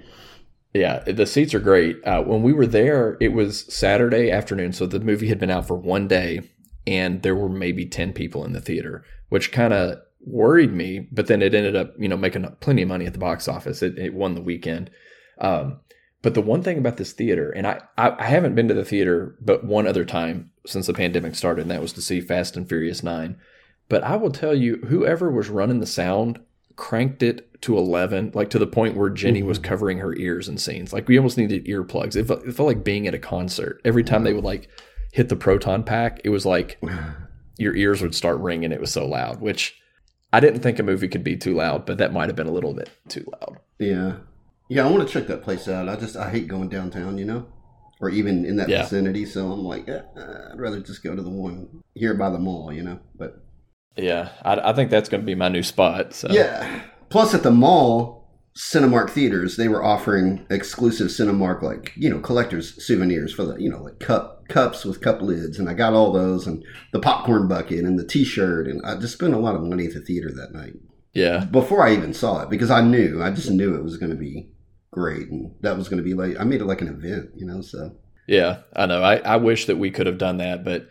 Yeah, 0.73 1.01
the 1.01 1.27
seats 1.27 1.53
are 1.55 1.61
great. 1.61 2.03
Uh, 2.05 2.23
when 2.23 2.43
we 2.43 2.53
were 2.53 2.67
there, 2.67 3.17
it 3.21 3.33
was 3.33 3.73
Saturday 3.75 4.31
afternoon, 4.31 4.73
so 4.73 4.87
the 4.87 5.01
movie 5.01 5.29
had 5.29 5.41
been 5.41 5.51
out 5.51 5.67
for 5.67 5.75
one 5.75 6.07
day, 6.07 6.49
and 6.87 7.23
there 7.23 7.35
were 7.35 7.49
maybe 7.49 7.87
ten 7.87 8.13
people 8.13 8.45
in 8.45 8.53
the 8.53 8.61
theater, 8.61 9.05
which 9.31 9.51
kind 9.51 9.73
of 9.73 9.99
worried 10.21 10.73
me. 10.73 11.09
But 11.11 11.27
then 11.27 11.43
it 11.43 11.55
ended 11.55 11.75
up, 11.75 11.95
you 11.99 12.09
know, 12.09 12.17
making 12.17 12.47
plenty 12.61 12.83
of 12.83 12.89
money 12.89 13.07
at 13.07 13.15
the 13.15 13.19
box 13.19 13.49
office. 13.49 13.83
It, 13.83 13.99
it 13.99 14.15
won 14.15 14.35
the 14.35 14.41
weekend. 14.41 14.91
Um, 15.39 15.81
but 16.23 16.35
the 16.35 16.43
one 16.43 16.63
thing 16.63 16.79
about 16.79 16.99
this 16.99 17.13
theater, 17.13 17.51
and 17.51 17.67
I, 17.67 17.81
I, 17.97 18.11
I 18.11 18.25
haven't 18.27 18.55
been 18.55 18.69
to 18.69 18.75
the 18.75 18.85
theater 18.85 19.37
but 19.41 19.65
one 19.65 19.87
other 19.87 20.05
time 20.05 20.51
since 20.67 20.87
the 20.87 20.93
pandemic 20.93 21.35
started, 21.35 21.63
and 21.63 21.71
that 21.71 21.81
was 21.81 21.95
to 21.95 22.03
see 22.03 22.21
Fast 22.21 22.57
and 22.57 22.69
Furious 22.69 23.03
Nine. 23.03 23.39
But 23.89 24.05
I 24.05 24.17
will 24.17 24.31
tell 24.31 24.55
you, 24.55 24.77
whoever 24.89 25.33
was 25.33 25.49
running 25.49 25.81
the 25.81 25.87
sound 25.87 26.39
cranked 26.77 27.23
it 27.23 27.47
to 27.63 27.77
11 27.77 28.33
like 28.35 28.49
to 28.51 28.59
the 28.59 28.67
point 28.67 28.97
where 28.97 29.11
jenny 29.11 29.43
was 29.43 29.59
covering 29.59 29.99
her 29.99 30.15
ears 30.17 30.49
in 30.49 30.57
scenes 30.57 30.93
like 30.93 31.07
we 31.09 31.19
almost 31.19 31.37
needed 31.37 31.67
earplugs 31.67 32.17
it 32.17 32.27
felt, 32.27 32.43
it 32.47 32.53
felt 32.55 32.67
like 32.67 32.83
being 32.85 33.07
at 33.07 33.15
a 33.15 33.19
concert 33.19 33.81
every 33.85 34.03
time 34.03 34.25
they 34.25 34.33
would 34.33 34.45
like 34.45 34.69
hit 35.13 35.29
the 35.29 35.37
proton 35.37 35.83
pack 35.85 36.21
it 36.25 36.31
was 36.31 36.47
like 36.47 36.81
your 37.59 37.77
ears 37.77 38.01
would 38.01 38.15
start 38.15 38.39
ringing 38.39 38.73
it 38.73 38.81
was 38.81 38.91
so 38.93 39.07
loud 39.07 39.41
which 39.41 39.79
i 40.33 40.41
didn't 40.41 40.61
think 40.61 40.79
a 40.79 40.83
movie 40.83 41.09
could 41.09 41.25
be 41.25 41.37
too 41.37 41.55
loud 41.55 41.85
but 41.85 41.99
that 41.99 42.13
might 42.15 42.29
have 42.29 42.37
been 42.37 42.47
a 42.47 42.53
little 42.53 42.73
bit 42.73 42.89
too 43.09 43.25
loud 43.33 43.59
Yeah. 43.79 44.17
Yeah, 44.73 44.87
I 44.87 44.91
want 44.91 45.05
to 45.05 45.13
check 45.13 45.27
that 45.27 45.43
place 45.43 45.67
out. 45.67 45.89
I 45.89 45.97
just 45.97 46.15
I 46.17 46.31
hate 46.31 46.47
going 46.47 46.69
downtown, 46.69 47.19
you 47.19 47.25
know, 47.25 47.45
or 48.01 48.09
even 48.09 48.45
in 48.45 48.55
that 48.59 48.69
Yeah. 48.69 48.83
vicinity. 48.83 49.27
So 49.27 49.51
I'm 49.51 49.65
like, 49.65 49.89
eh, 49.89 50.01
I'd 50.17 50.61
rather 50.61 50.79
just 50.79 51.03
go 51.03 51.17
to 51.17 51.21
the 51.21 51.29
one 51.29 51.83
here 51.95 52.15
by 52.15 52.31
the 52.31 52.39
mall, 52.39 52.73
you 52.73 52.85
know. 52.85 53.01
But 53.19 53.43
yeah 53.97 54.31
i, 54.43 54.71
I 54.71 54.73
think 54.73 54.91
that's 54.91 55.09
going 55.09 55.21
to 55.21 55.27
be 55.27 55.35
my 55.35 55.49
new 55.49 55.63
spot 55.63 56.15
so 56.15 56.29
yeah. 56.31 56.83
Plus, 57.11 57.35
at 57.35 57.43
the 57.43 57.51
mall, 57.51 58.19
Cinemark 58.57 59.11
theaters 59.11 59.57
they 59.57 59.69
were 59.69 59.83
offering 59.83 60.45
exclusive 60.51 61.09
Cinemark 61.09 61.63
like 61.63 61.93
you 61.97 62.11
know 62.11 62.19
collectors 62.19 62.85
souvenirs 62.85 63.33
for 63.33 63.45
the 63.45 63.57
you 63.57 63.71
know 63.71 63.83
like 63.83 64.01
cup 64.01 64.49
cups 64.49 64.85
with 64.85 65.01
cup 65.01 65.23
lids, 65.23 65.59
and 65.59 65.69
I 65.69 65.75
got 65.75 65.93
all 65.93 66.13
those 66.13 66.47
and 66.47 66.65
the 66.93 66.99
popcorn 66.99 67.47
bucket 67.49 67.85
and 67.85 67.99
the 67.99 68.07
T-shirt, 68.07 68.67
and 68.67 68.81
I 68.85 68.97
just 68.97 69.15
spent 69.15 69.35
a 69.35 69.39
lot 69.39 69.55
of 69.55 69.63
money 69.63 69.87
at 69.87 69.95
the 69.95 70.01
theater 70.01 70.31
that 70.35 70.53
night 70.53 70.75
yeah 71.13 71.45
before 71.45 71.85
I 71.85 71.93
even 71.93 72.15
saw 72.15 72.43
it 72.43 72.51
because 72.51 72.71
I 72.71 72.83
knew 72.83 73.21
I 73.23 73.31
just 73.31 73.51
knew 73.51 73.75
it 73.75 73.83
was 73.83 73.97
going 73.97 74.13
to 74.13 74.17
be 74.17 74.51
great 74.93 75.29
and 75.29 75.53
that 75.61 75.77
was 75.77 75.89
going 75.89 75.99
to 75.99 76.05
be 76.05 76.15
like 76.15 76.39
I 76.39 76.45
made 76.45 76.61
it 76.61 76.67
like 76.67 76.83
an 76.83 76.89
event, 76.89 77.31
you 77.37 77.47
know. 77.47 77.61
So 77.63 77.97
Yeah, 78.27 78.59
I 78.75 78.87
know. 78.87 79.03
I, 79.03 79.17
I 79.17 79.37
wish 79.37 79.67
that 79.67 79.79
we 79.79 79.91
could 79.91 80.07
have 80.07 80.19
done 80.19 80.39
that, 80.39 80.65
but 80.65 80.89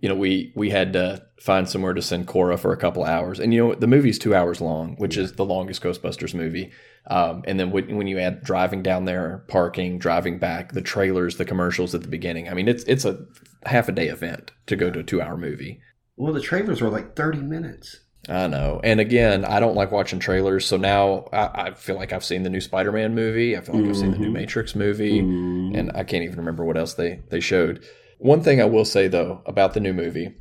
you 0.00 0.08
know, 0.08 0.14
we 0.14 0.52
we 0.56 0.70
had 0.70 0.92
to 0.94 1.22
find 1.40 1.68
somewhere 1.68 1.94
to 1.94 2.02
send 2.02 2.26
Cora 2.26 2.56
for 2.58 2.72
a 2.72 2.76
couple 2.76 3.04
hours, 3.04 3.38
and 3.40 3.52
you 3.54 3.66
know, 3.68 3.74
the 3.74 3.86
movie's 3.86 4.18
two 4.18 4.34
hours 4.34 4.60
long, 4.60 4.96
which 4.96 5.16
is 5.16 5.32
the 5.34 5.44
longest 5.44 5.82
Ghostbusters 5.82 6.34
movie. 6.34 6.70
Um, 7.06 7.42
and 7.46 7.58
then 7.58 7.70
when, 7.70 7.96
when 7.96 8.06
you 8.06 8.18
add 8.18 8.42
driving 8.44 8.82
down 8.82 9.06
there, 9.06 9.44
parking, 9.48 9.98
driving 9.98 10.38
back, 10.38 10.72
the 10.72 10.82
trailers, 10.82 11.36
the 11.38 11.46
commercials 11.46 11.94
at 11.94 12.02
the 12.02 12.08
beginning, 12.08 12.48
I 12.48 12.54
mean, 12.54 12.68
it's 12.68 12.84
it's 12.84 13.04
a 13.04 13.24
half 13.66 13.88
a 13.88 13.92
day 13.92 14.08
event 14.08 14.50
to 14.66 14.76
go 14.76 14.90
to 14.90 14.98
a 15.00 15.02
two 15.02 15.20
hour 15.22 15.36
movie. 15.36 15.80
well, 16.16 16.32
the 16.32 16.40
trailers 16.40 16.80
were 16.80 16.90
like 16.90 17.16
thirty 17.16 17.40
minutes. 17.40 18.00
I 18.28 18.46
know. 18.48 18.82
And 18.84 19.00
again, 19.00 19.46
I 19.46 19.60
don't 19.60 19.74
like 19.74 19.90
watching 19.90 20.18
trailers. 20.18 20.66
So 20.66 20.76
now 20.76 21.26
I, 21.32 21.68
I 21.68 21.74
feel 21.74 21.96
like 21.96 22.12
I've 22.12 22.24
seen 22.24 22.42
the 22.42 22.50
new 22.50 22.60
Spider 22.60 22.92
Man 22.92 23.14
movie. 23.14 23.56
I 23.56 23.62
feel 23.62 23.74
like 23.76 23.86
I've 23.88 23.96
seen 23.96 24.10
the 24.10 24.18
new 24.18 24.28
Mhm. 24.28 24.32
Matrix 24.34 24.74
movie. 24.74 25.22
Mm. 25.22 25.76
And 25.78 25.90
I 25.94 26.04
can't 26.04 26.22
even 26.24 26.36
remember 26.36 26.62
what 26.66 26.76
else 26.76 26.92
they, 26.94 27.22
they 27.30 27.40
showed. 27.40 27.82
One 28.20 28.42
thing 28.42 28.60
I 28.60 28.66
will 28.66 28.84
say, 28.84 29.08
though, 29.08 29.42
about 29.46 29.74
the 29.74 29.80
new 29.80 29.92
movie, 29.92 30.34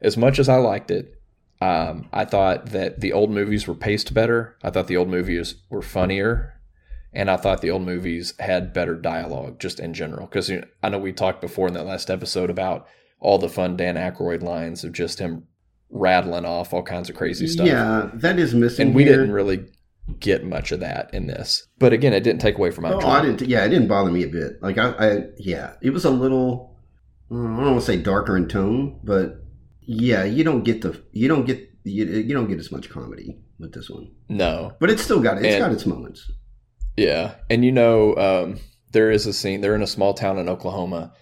as 0.00 0.16
much 0.16 0.38
as 0.38 0.48
I 0.48 0.56
liked 0.56 0.90
it, 0.90 1.14
um, 1.60 2.08
I 2.12 2.24
thought 2.24 2.66
that 2.66 3.00
the 3.00 3.12
old 3.12 3.30
movies 3.30 3.66
were 3.66 3.74
paced 3.74 4.12
better. 4.12 4.56
I 4.62 4.70
thought 4.70 4.86
the 4.86 4.96
old 4.96 5.08
movies 5.08 5.54
were 5.70 5.82
funnier. 5.82 6.60
And 7.14 7.30
I 7.30 7.36
thought 7.36 7.60
the 7.60 7.70
old 7.70 7.82
movies 7.82 8.34
had 8.38 8.72
better 8.72 8.94
dialogue 8.94 9.60
just 9.60 9.78
in 9.80 9.92
general. 9.94 10.26
Because 10.26 10.48
you 10.50 10.60
know, 10.60 10.66
I 10.82 10.88
know 10.88 10.98
we 10.98 11.12
talked 11.12 11.40
before 11.40 11.68
in 11.68 11.74
that 11.74 11.84
last 11.86 12.10
episode 12.10 12.48
about 12.50 12.86
all 13.20 13.38
the 13.38 13.48
fun 13.50 13.76
Dan 13.76 13.96
Aykroyd 13.96 14.42
lines 14.42 14.82
of 14.82 14.92
just 14.92 15.18
him 15.18 15.46
rattling 15.90 16.46
off 16.46 16.72
all 16.72 16.82
kinds 16.82 17.10
of 17.10 17.16
crazy 17.16 17.46
stuff. 17.46 17.66
Yeah, 17.66 18.10
that 18.14 18.38
is 18.38 18.54
missing. 18.54 18.88
And 18.88 18.94
we 18.96 19.04
here. 19.04 19.12
didn't 19.12 19.32
really 19.32 19.66
get 20.20 20.44
much 20.44 20.72
of 20.72 20.80
that 20.80 21.12
in 21.14 21.26
this. 21.26 21.66
But 21.78 21.92
again, 21.92 22.12
it 22.14 22.20
didn't 22.24 22.40
take 22.40 22.56
away 22.56 22.70
from 22.70 22.82
my 22.84 22.92
Oh, 22.92 22.94
enjoyment. 22.94 23.18
I 23.18 23.26
didn't. 23.26 23.48
Yeah, 23.48 23.64
it 23.64 23.68
didn't 23.68 23.88
bother 23.88 24.10
me 24.10 24.24
a 24.24 24.28
bit. 24.28 24.62
Like 24.62 24.78
I, 24.78 24.88
I 24.92 25.24
yeah, 25.38 25.74
it 25.82 25.90
was 25.90 26.04
a 26.04 26.10
little. 26.10 26.71
Uh, 27.32 27.34
I 27.34 27.56
don't 27.56 27.64
want 27.64 27.80
to 27.80 27.86
say 27.86 27.96
darker 27.96 28.36
in 28.36 28.48
tone, 28.48 29.00
but 29.02 29.44
yeah, 29.80 30.24
you 30.24 30.44
don't 30.44 30.62
get 30.62 30.82
the 30.82 31.00
you 31.12 31.28
don't 31.28 31.46
get 31.46 31.58
you, 31.84 32.04
you 32.04 32.34
don't 32.34 32.48
get 32.48 32.58
as 32.58 32.70
much 32.70 32.90
comedy 32.90 33.38
with 33.58 33.72
this 33.72 33.88
one. 33.90 34.10
No. 34.28 34.72
But 34.80 34.90
it's 34.90 35.02
still 35.02 35.20
got 35.20 35.38
it's 35.38 35.46
And- 35.46 35.60
got 35.60 35.72
its 35.72 35.86
moments. 35.86 36.30
Yeah. 36.96 37.36
And 37.48 37.64
you 37.64 37.72
know, 37.72 38.14
um, 38.16 38.58
there 38.92 39.10
is 39.10 39.26
a 39.26 39.32
scene, 39.32 39.60
they're 39.62 39.74
in 39.74 39.82
a 39.82 39.86
small 39.86 40.12
town 40.14 40.38
in 40.38 40.48
Oklahoma, 40.48 41.12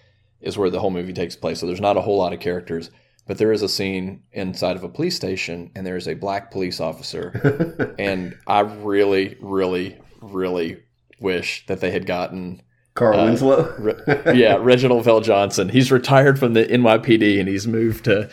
is 0.41 0.57
where 0.57 0.69
the 0.69 0.79
whole 0.79 0.89
movie 0.89 1.13
takes 1.13 1.35
place. 1.35 1.59
So 1.59 1.65
there's 1.65 1.79
not 1.81 1.95
a 1.97 2.01
whole 2.01 2.17
lot 2.17 2.33
of 2.33 2.39
characters, 2.41 2.91
but 3.25 3.37
there 3.37 3.53
is 3.53 3.61
a 3.61 3.69
scene 3.69 4.23
inside 4.33 4.75
of 4.75 4.83
a 4.83 4.89
police 4.89 5.15
station, 5.15 5.71
and 5.75 5.85
there's 5.85 6.07
a 6.09 6.13
black 6.15 6.51
police 6.51 6.81
officer. 6.81 7.95
and 7.99 8.37
I 8.47 8.59
really, 8.61 9.37
really, 9.39 9.97
really 10.21 10.83
wish 11.21 11.65
that 11.67 11.79
they 11.79 11.91
had 11.91 12.05
gotten, 12.05 12.61
Carl 13.01 13.19
Uh, 13.19 13.25
Winslow. 13.25 13.75
Re- 13.79 14.35
yeah, 14.37 14.57
Reginald 14.59 15.03
VelJohnson. 15.05 15.71
He's 15.71 15.91
retired 15.91 16.37
from 16.37 16.53
the 16.53 16.65
NYPD 16.65 17.39
and 17.39 17.49
he's 17.49 17.65
moved 17.67 18.05
to, 18.05 18.29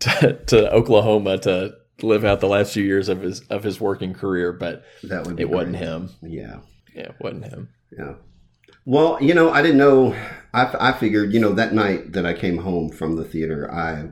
to 0.00 0.32
to 0.46 0.72
Oklahoma 0.72 1.38
to 1.38 1.74
live 2.02 2.24
out 2.24 2.40
the 2.40 2.48
last 2.48 2.72
few 2.72 2.82
years 2.82 3.08
of 3.10 3.20
his 3.20 3.40
of 3.48 3.62
his 3.62 3.80
working 3.80 4.14
career. 4.14 4.52
But 4.52 4.84
that 5.02 5.26
would 5.26 5.38
it 5.38 5.50
wasn't 5.50 5.76
him. 5.76 6.10
Yeah. 6.22 6.60
Yeah, 6.94 7.02
it 7.10 7.16
wasn't 7.20 7.44
him. 7.44 7.68
Yeah. 7.98 8.14
Well, 8.86 9.18
you 9.20 9.34
know, 9.34 9.50
I 9.50 9.60
didn't 9.62 9.78
know. 9.78 10.14
I, 10.54 10.74
I 10.80 10.92
figured, 10.92 11.32
you 11.34 11.40
know, 11.40 11.52
that 11.52 11.74
night 11.74 12.12
that 12.12 12.24
I 12.24 12.32
came 12.32 12.58
home 12.58 12.88
from 12.88 13.16
the 13.16 13.24
theater, 13.24 13.70
I 13.70 14.10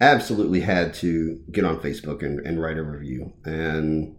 absolutely 0.00 0.60
had 0.60 0.94
to 0.94 1.40
get 1.50 1.64
on 1.64 1.78
Facebook 1.80 2.22
and, 2.22 2.40
and 2.40 2.60
write 2.62 2.78
a 2.78 2.82
review. 2.82 3.32
And 3.44 4.16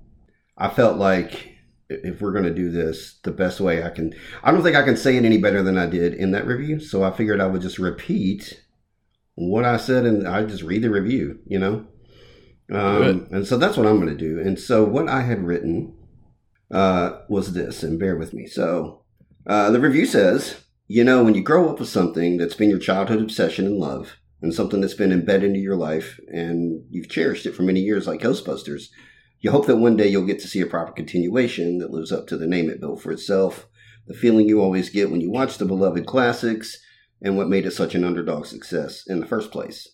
I 0.58 0.70
felt 0.70 0.98
like 0.98 1.52
if 1.90 2.22
we're 2.22 2.32
going 2.32 2.46
to 2.46 2.54
do 2.54 2.70
this, 2.70 3.20
the 3.24 3.32
best 3.32 3.60
way 3.60 3.84
I 3.84 3.90
can, 3.90 4.13
I 4.44 4.52
don't 4.52 4.63
think 4.63 4.75
I 4.75 4.84
can 4.84 4.98
say 4.98 5.18
it 5.18 5.25
any 5.25 5.38
better 5.38 5.62
than 5.62 5.78
I 5.78 5.86
did 5.86 6.13
in 6.13 6.32
that 6.32 6.48
review. 6.48 6.80
So 6.80 7.04
I 7.04 7.12
figured 7.12 7.42
I 7.42 7.48
would 7.48 7.62
just 7.62 7.80
repeat 7.80 8.63
what 9.36 9.66
I 9.66 9.78
said 9.78 10.06
and 10.06 10.28
I 10.28 10.46
just 10.46 10.63
read 10.63 10.84
the 10.84 10.90
review, 10.90 11.40
you 11.46 11.60
know? 11.60 11.88
Um, 12.72 13.28
and 13.32 13.46
so 13.46 13.58
that's 13.58 13.78
what 13.78 13.86
I'm 13.86 14.00
going 14.00 14.10
to 14.10 14.16
do. 14.16 14.40
And 14.40 14.60
so 14.60 14.84
what 14.84 15.10
I 15.10 15.22
had 15.22 15.44
written 15.44 15.96
uh, 16.72 17.20
was 17.30 17.54
this, 17.54 17.84
and 17.84 18.00
bear 18.00 18.16
with 18.16 18.34
me. 18.34 18.48
So 18.48 19.04
uh, 19.46 19.70
the 19.70 19.80
review 19.80 20.06
says, 20.06 20.63
you 20.88 21.04
know, 21.04 21.24
when 21.24 21.36
you 21.36 21.44
grow 21.44 21.70
up 21.70 21.80
with 21.80 21.90
something 21.90 22.38
that's 22.38 22.56
been 22.56 22.70
your 22.70 22.80
childhood 22.80 23.22
obsession 23.22 23.66
and 23.66 23.78
love, 23.78 24.18
and 24.42 24.54
something 24.54 24.82
that's 24.82 24.94
been 24.94 25.13
embedded 25.13 25.46
into 25.46 25.60
your 25.60 25.78
life, 25.78 26.20
and 26.28 26.84
you've 26.90 27.10
cherished 27.10 27.46
it 27.46 27.56
for 27.56 27.63
many 27.63 27.80
years, 27.80 28.08
like 28.08 28.22
Ghostbusters, 28.22 28.90
you 29.43 29.51
hope 29.51 29.67
that 29.67 29.75
one 29.75 29.97
day 29.97 30.07
you'll 30.07 30.25
get 30.25 30.39
to 30.39 30.47
see 30.47 30.62
a 30.62 30.65
proper 30.65 30.93
continuation 30.93 31.77
that 31.79 31.91
lives 31.91 32.13
up 32.13 32.27
to 32.27 32.38
the 32.38 32.47
name 32.47 32.69
it 32.69 32.79
built 32.79 33.01
for 33.01 33.12
itself, 33.12 33.67
the 34.07 34.13
feeling 34.13 34.47
you 34.47 34.62
always 34.62 34.89
get 34.89 35.12
when 35.12 35.19
you 35.19 35.29
watch 35.29 35.57
the 35.57 35.65
beloved 35.65 36.05
classics, 36.05 36.81
and 37.21 37.38
what 37.38 37.50
made 37.50 37.65
it 37.65 37.71
such 37.71 37.93
an 37.93 38.05
underdog 38.05 38.45
success 38.45 39.05
in 39.05 39.19
the 39.19 39.27
first 39.27 39.51
place. 39.51 39.89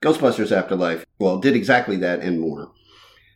Ghostbusters 0.00 0.52
Afterlife, 0.52 1.04
well, 1.18 1.38
did 1.38 1.56
exactly 1.56 1.96
that 1.96 2.20
and 2.20 2.40
more. 2.40 2.70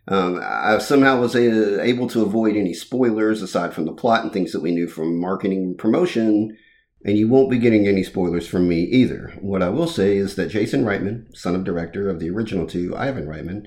Um, 0.06 0.40
I 0.42 0.78
somehow 0.78 1.20
was 1.20 1.34
uh, 1.34 1.80
able 1.82 2.08
to 2.08 2.22
avoid 2.22 2.56
any 2.56 2.72
spoilers 2.72 3.42
aside 3.42 3.74
from 3.74 3.84
the 3.84 3.92
plot 3.92 4.22
and 4.22 4.32
things 4.32 4.52
that 4.52 4.62
we 4.62 4.70
knew 4.70 4.86
from 4.86 5.20
marketing 5.20 5.58
and 5.58 5.78
promotion, 5.78 6.56
and 7.04 7.18
you 7.18 7.28
won't 7.28 7.50
be 7.50 7.58
getting 7.58 7.86
any 7.86 8.04
spoilers 8.04 8.46
from 8.46 8.68
me 8.68 8.82
either. 8.82 9.34
What 9.40 9.62
I 9.62 9.70
will 9.70 9.88
say 9.88 10.16
is 10.16 10.36
that 10.36 10.50
Jason 10.50 10.84
Reitman, 10.84 11.36
son 11.36 11.56
of 11.56 11.64
director 11.64 12.08
of 12.08 12.20
the 12.20 12.30
original 12.30 12.66
two, 12.66 12.96
Ivan 12.96 13.26
Reitman, 13.26 13.66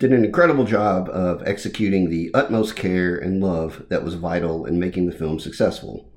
did 0.00 0.12
an 0.14 0.24
incredible 0.24 0.64
job 0.64 1.10
of 1.10 1.46
executing 1.46 2.08
the 2.08 2.30
utmost 2.32 2.74
care 2.74 3.16
and 3.16 3.42
love 3.42 3.84
that 3.90 4.02
was 4.02 4.14
vital 4.14 4.64
in 4.64 4.80
making 4.80 5.06
the 5.06 5.16
film 5.16 5.38
successful. 5.38 6.10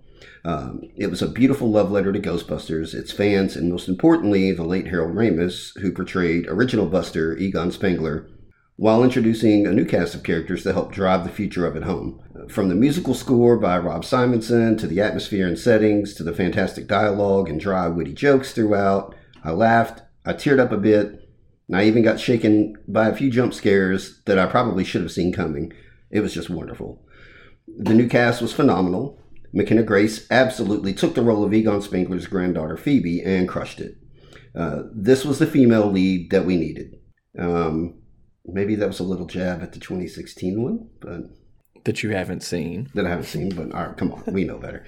Um, 0.46 0.84
it 0.96 1.08
was 1.08 1.22
a 1.22 1.28
beautiful 1.28 1.70
love 1.70 1.92
letter 1.92 2.14
to 2.14 2.20
Ghostbusters, 2.20 2.94
its 2.94 3.12
fans, 3.12 3.58
and 3.58 3.70
most 3.70 3.90
importantly, 3.90 4.54
the 4.54 4.64
late 4.64 4.88
Harold 4.88 5.14
Ramis, 5.14 5.78
who 5.80 5.92
portrayed 5.92 6.48
original 6.48 6.86
Buster 6.86 7.36
Egon 7.38 7.72
Spengler, 7.72 8.30
while 8.78 9.04
introducing 9.04 9.68
a 9.68 9.74
new 9.74 9.86
cast 9.86 10.16
of 10.16 10.24
characters 10.24 10.64
to 10.64 10.72
help 10.72 10.94
drive 10.94 11.26
the 11.26 11.30
future 11.30 11.66
of 11.66 11.76
it 11.76 11.84
home. 11.84 12.22
From 12.50 12.70
the 12.70 12.76
musical 12.76 13.14
score 13.14 13.58
by 13.58 13.78
Rob 13.78 14.04
Simonsen 14.04 14.78
to 14.78 14.88
the 14.88 15.02
atmosphere 15.02 15.46
and 15.46 15.60
settings 15.60 16.14
to 16.14 16.24
the 16.24 16.34
fantastic 16.34 16.88
dialogue 16.88 17.50
and 17.50 17.60
dry, 17.60 17.90
witty 17.90 18.14
jokes 18.14 18.54
throughout, 18.54 19.14
I 19.44 19.52
laughed, 19.52 20.04
I 20.26 20.32
teared 20.32 20.60
up 20.60 20.72
a 20.72 20.78
bit, 20.78 21.23
and 21.68 21.78
I 21.78 21.86
even 21.86 22.04
got 22.04 22.20
shaken 22.20 22.76
by 22.88 23.08
a 23.08 23.16
few 23.16 23.30
jump 23.30 23.54
scares 23.54 24.22
that 24.26 24.40
I 24.40 24.46
probably 24.46 24.84
should 24.84 25.02
have 25.02 25.12
seen 25.12 25.34
coming. 25.34 25.74
It 26.12 26.20
was 26.20 26.34
just 26.34 26.50
wonderful. 26.50 27.06
The 27.68 27.94
new 27.94 28.08
cast 28.08 28.42
was 28.42 28.54
phenomenal. 28.54 29.20
McKenna 29.54 29.84
Grace 29.84 30.28
absolutely 30.32 30.94
took 30.94 31.16
the 31.16 31.22
role 31.22 31.44
of 31.44 31.54
Egon 31.54 31.82
Spengler's 31.82 32.28
granddaughter 32.28 32.78
Phoebe 32.78 33.22
and 33.22 33.48
crushed 33.48 33.80
it. 33.80 33.98
Uh, 34.56 34.84
this 34.94 35.26
was 35.26 35.40
the 35.40 35.48
female 35.48 35.90
lead 35.90 36.32
that 36.32 36.46
we 36.46 36.58
needed. 36.58 37.00
Um, 37.38 38.02
maybe 38.46 38.76
that 38.76 38.88
was 38.88 39.00
a 39.00 39.04
little 39.04 39.26
jab 39.26 39.62
at 39.64 39.74
the 39.74 39.80
2016 39.80 40.62
one, 40.62 40.90
but 41.00 41.22
That 41.86 42.02
you 42.02 42.12
haven't 42.12 42.44
seen. 42.44 42.90
that 42.94 43.06
I 43.06 43.10
haven't 43.10 43.26
seen. 43.26 43.50
But 43.50 43.74
all 43.74 43.88
right, 43.88 43.98
come 43.98 44.12
on, 44.14 44.24
we 44.28 44.46
know 44.46 44.58
better. 44.58 44.86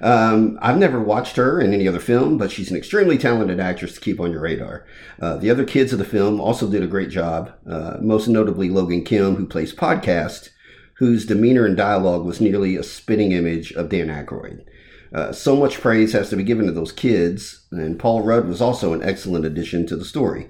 Um, 0.00 0.58
I've 0.62 0.78
never 0.78 1.00
watched 1.00 1.36
her 1.36 1.60
in 1.60 1.74
any 1.74 1.88
other 1.88 1.98
film, 1.98 2.38
but 2.38 2.50
she's 2.50 2.70
an 2.70 2.76
extremely 2.76 3.18
talented 3.18 3.60
actress 3.60 3.94
to 3.94 4.00
keep 4.00 4.20
on 4.20 4.30
your 4.30 4.40
radar. 4.40 4.86
Uh, 5.20 5.36
the 5.36 5.50
other 5.50 5.64
kids 5.64 5.92
of 5.92 5.98
the 5.98 6.04
film 6.04 6.40
also 6.40 6.70
did 6.70 6.82
a 6.82 6.86
great 6.86 7.10
job. 7.10 7.52
Uh, 7.68 7.98
most 8.00 8.28
notably 8.28 8.70
Logan 8.70 9.04
Kim, 9.04 9.36
who 9.36 9.46
plays 9.46 9.74
Podcast, 9.74 10.50
whose 10.98 11.26
demeanor 11.26 11.66
and 11.66 11.76
dialogue 11.76 12.24
was 12.24 12.40
nearly 12.40 12.76
a 12.76 12.82
spitting 12.82 13.32
image 13.32 13.72
of 13.72 13.88
Dan 13.88 14.08
Aykroyd. 14.08 14.64
Uh, 15.12 15.32
so 15.32 15.56
much 15.56 15.80
praise 15.80 16.12
has 16.12 16.28
to 16.30 16.36
be 16.36 16.42
given 16.44 16.66
to 16.66 16.72
those 16.72 16.92
kids, 16.92 17.66
and 17.72 17.98
Paul 17.98 18.22
Rudd 18.22 18.46
was 18.46 18.60
also 18.60 18.92
an 18.92 19.02
excellent 19.02 19.44
addition 19.44 19.86
to 19.86 19.96
the 19.96 20.04
story. 20.04 20.48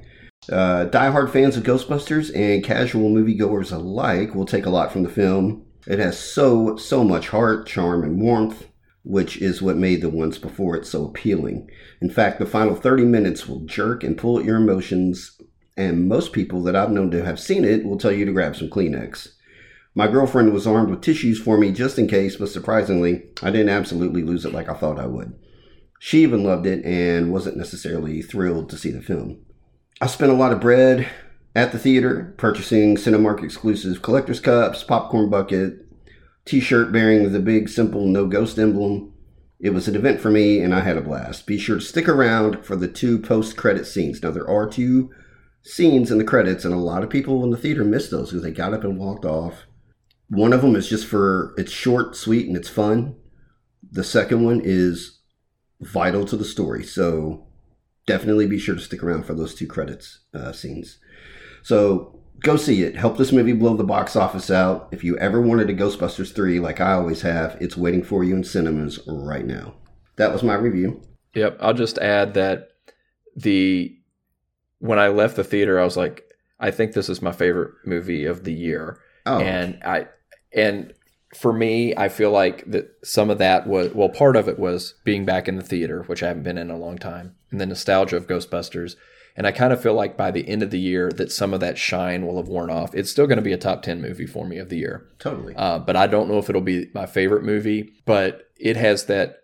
Uh, 0.51 0.87
diehard 0.87 1.31
fans 1.31 1.57
of 1.57 1.65
Ghostbusters 1.65 2.35
and 2.35 2.65
casual 2.65 3.11
moviegoers 3.11 3.73
alike 3.73 4.35
will 4.35 4.47
take 4.47 4.67
a 4.67 4.71
lot 4.71 4.93
from 4.93 5.03
the 5.03 5.11
film. 5.11 5.65
It 5.87 5.99
has 5.99 6.19
so, 6.19 6.77
so 6.77 7.05
much 7.05 7.29
heart, 7.29 7.67
charm, 7.67 8.03
and 8.03 8.21
warmth, 8.21 8.67
which 9.05 9.41
is 9.41 9.63
what 9.63 9.77
made 9.77 10.03
the 10.03 10.11
ones 10.11 10.39
before 10.39 10.77
it 10.77 10.87
so 10.87 11.07
appealing. 11.07 11.71
In 12.01 12.11
fact, 12.11 12.39
the 12.39 12.47
final 12.47 12.75
30 12.75 13.05
minutes 13.05 13.49
will 13.49 13.61
jerk 13.61 14.05
and 14.05 14.19
pull 14.19 14.39
at 14.39 14.45
your 14.45 14.57
emotions, 14.57 15.41
and 15.77 16.09
most 16.09 16.33
people 16.33 16.63
that 16.65 16.77
I've 16.77 16.91
known 16.91 17.11
to 17.13 17.25
have 17.25 17.41
seen 17.41 17.65
it 17.65 17.85
will 17.85 17.99
tell 17.99 18.13
you 18.13 18.25
to 18.25 18.33
grab 18.33 18.57
some 18.57 18.69
Kleenex. 18.69 19.29
My 19.95 20.07
girlfriend 20.07 20.53
was 20.53 20.67
armed 20.67 20.91
with 20.91 21.01
tissues 21.01 21.41
for 21.41 21.57
me 21.57 21.73
just 21.73 21.99
in 21.99 22.07
case, 22.07 22.37
but 22.37 22.51
surprisingly, 22.51 23.25
I 23.43 23.51
didn't 23.51 23.71
absolutely 23.71 24.23
lose 24.23 24.45
it 24.45 24.53
like 24.53 24.69
I 24.69 24.75
thought 24.75 25.01
I 25.01 25.07
would. 25.07 25.35
She 25.99 26.23
even 26.23 26.45
loved 26.45 26.67
it 26.67 26.85
and 26.85 27.33
wasn't 27.33 27.57
necessarily 27.57 28.23
thrilled 28.23 28.71
to 28.71 28.79
see 28.79 28.91
the 28.91 29.03
film. 29.03 29.41
I 30.01 30.07
spent 30.07 30.31
a 30.31 30.37
lot 30.37 30.53
of 30.53 30.61
bread 30.61 31.09
at 31.55 31.73
the 31.73 31.79
theater, 31.79 32.35
purchasing 32.37 32.97
Cinemark 32.97 33.43
exclusive 33.43 34.03
collector's 34.03 34.41
cups, 34.41 34.83
popcorn 34.83 35.31
bucket, 35.31 35.87
t 36.45 36.61
shirt 36.61 36.93
bearing 36.93 37.33
the 37.33 37.41
big, 37.41 37.69
simple 37.69 38.07
no 38.07 38.27
ghost 38.27 38.59
emblem. 38.59 39.13
It 39.61 39.71
was 39.71 39.89
an 39.89 39.97
event 39.97 40.21
for 40.21 40.31
me, 40.31 40.61
and 40.61 40.75
I 40.75 40.81
had 40.81 40.97
a 40.97 41.03
blast. 41.03 41.47
Be 41.47 41.59
sure 41.59 41.77
to 41.77 41.85
stick 41.85 42.09
around 42.09 42.65
for 42.65 42.77
the 42.77 42.87
two 42.87 43.19
post 43.19 43.57
credit 43.57 43.87
scenes. 43.87 44.23
Now, 44.23 44.31
there 44.31 44.49
are 44.49 44.69
two 44.69 45.11
scenes 45.63 46.11
in 46.11 46.19
the 46.19 46.25
credits, 46.25 46.65
and 46.65 46.73
a 46.73 46.79
lot 46.79 47.03
of 47.03 47.11
people 47.11 47.43
in 47.43 47.51
the 47.51 47.57
theater 47.57 47.85
missed 47.85 48.11
those 48.11 48.31
because 48.31 48.43
they 48.43 48.53
got 48.53 48.73
up 48.73 48.85
and 48.85 48.99
walked 48.99 49.25
off. 49.25 49.65
One 50.29 50.53
of 50.53 50.63
them 50.63 50.77
is 50.77 50.89
just 50.89 51.07
for 51.07 51.55
it's 51.57 51.73
short, 51.73 52.15
sweet, 52.15 52.47
and 52.47 52.57
it's 52.57 52.69
fun. 52.69 53.17
The 53.91 54.05
second 54.05 54.45
one 54.45 54.61
is 54.63 55.19
vital 55.81 56.25
to 56.27 56.37
the 56.37 56.45
story, 56.45 56.85
so 56.85 57.48
definitely 58.09 58.47
be 58.47 58.59
sure 58.59 58.75
to 58.75 58.81
stick 58.81 59.03
around 59.05 59.25
for 59.25 59.35
those 59.35 59.55
two 59.55 59.67
credits 59.69 60.21
uh, 60.35 60.51
scenes. 60.51 60.99
So 61.63 62.19
go 62.41 62.57
see 62.57 62.83
it. 62.83 62.97
Help 62.97 63.19
this 63.19 63.31
movie 63.33 63.53
blow 63.53 63.77
the 63.77 63.85
box 63.85 64.17
office 64.17 64.51
out. 64.51 64.89
If 64.91 65.05
you 65.05 65.17
ever 65.19 65.41
wanted 65.41 65.71
a 65.71 65.75
Ghostbusters 65.75 66.35
3, 66.35 66.59
like 66.59 66.81
I 66.81 66.93
always 66.93 67.23
have, 67.23 67.57
it's 67.61 67.77
waiting 67.77 68.03
for 68.03 68.25
you 68.25 68.35
in 68.35 68.43
cinemas 68.43 68.99
right 69.07 69.47
now. 69.47 69.75
That 70.17 70.33
was 70.33 70.43
my 70.43 70.55
review. 70.55 71.03
Yep. 71.35 71.59
I'll 71.61 71.75
just 71.75 71.99
add 71.99 72.35
that 72.35 72.71
the 73.37 73.95
when 74.81 74.99
I 74.99 75.09
left 75.09 75.37
the 75.37 75.45
theater, 75.45 75.79
I 75.79 75.85
was 75.85 75.97
like, 75.97 76.25
I 76.59 76.71
think 76.71 76.93
this 76.93 77.09
is 77.09 77.23
my 77.23 77.33
favorite 77.33 77.75
movie 77.85 78.25
of 78.25 78.45
the 78.45 78.53
year. 78.53 78.99
Oh, 79.27 79.39
And 79.39 79.81
I 79.85 80.07
and 80.53 80.95
for 81.35 81.53
me, 81.53 81.95
I 81.97 82.09
feel 82.09 82.31
like 82.31 82.65
that 82.71 82.91
some 83.05 83.31
of 83.31 83.39
that 83.39 83.67
was 83.67 83.93
well, 83.95 84.09
part 84.09 84.37
of 84.37 84.49
it 84.49 84.59
was 84.59 84.95
being 85.05 85.25
back 85.25 85.49
in 85.49 85.57
the 85.57 85.63
theater, 85.63 86.03
which 86.05 86.23
I 86.23 86.29
haven't 86.29 86.43
been 86.43 86.59
in 86.59 86.71
a 86.71 86.77
long 86.77 86.99
time, 86.99 87.37
and 87.51 87.61
the 87.61 87.67
nostalgia 87.67 88.17
of 88.17 88.27
Ghostbusters. 88.27 88.97
And 89.37 89.47
I 89.47 89.53
kind 89.53 89.73
of 89.73 89.81
feel 89.81 89.95
like 89.95 90.17
by 90.17 90.33
the 90.33 90.49
end 90.49 90.65
of 90.65 90.73
the 90.73 90.81
year 90.81 91.13
that 91.13 91.31
some 91.31 91.55
of 91.55 91.61
that 91.61 91.79
shine 91.79 92.27
will 92.27 92.39
have 92.39 92.49
worn 92.49 92.71
off. 92.71 92.93
It's 92.93 93.09
still 93.09 93.29
going 93.29 93.37
to 93.37 93.43
be 93.43 93.53
a 93.53 93.59
top 93.59 93.83
10 93.83 94.03
movie 94.03 94.27
for 94.27 94.45
me 94.45 94.59
of 94.59 94.69
the 94.69 94.79
year. 94.79 95.07
totally. 95.21 95.55
Uh, 95.55 95.79
but 95.79 95.95
I 95.95 96.09
don't 96.09 96.29
know 96.29 96.39
if 96.39 96.51
it'll 96.51 96.61
be 96.61 96.91
my 96.93 97.07
favorite 97.07 97.45
movie, 97.45 97.93
but 98.05 98.49
it 98.59 98.77
has 98.77 99.05
that 99.05 99.37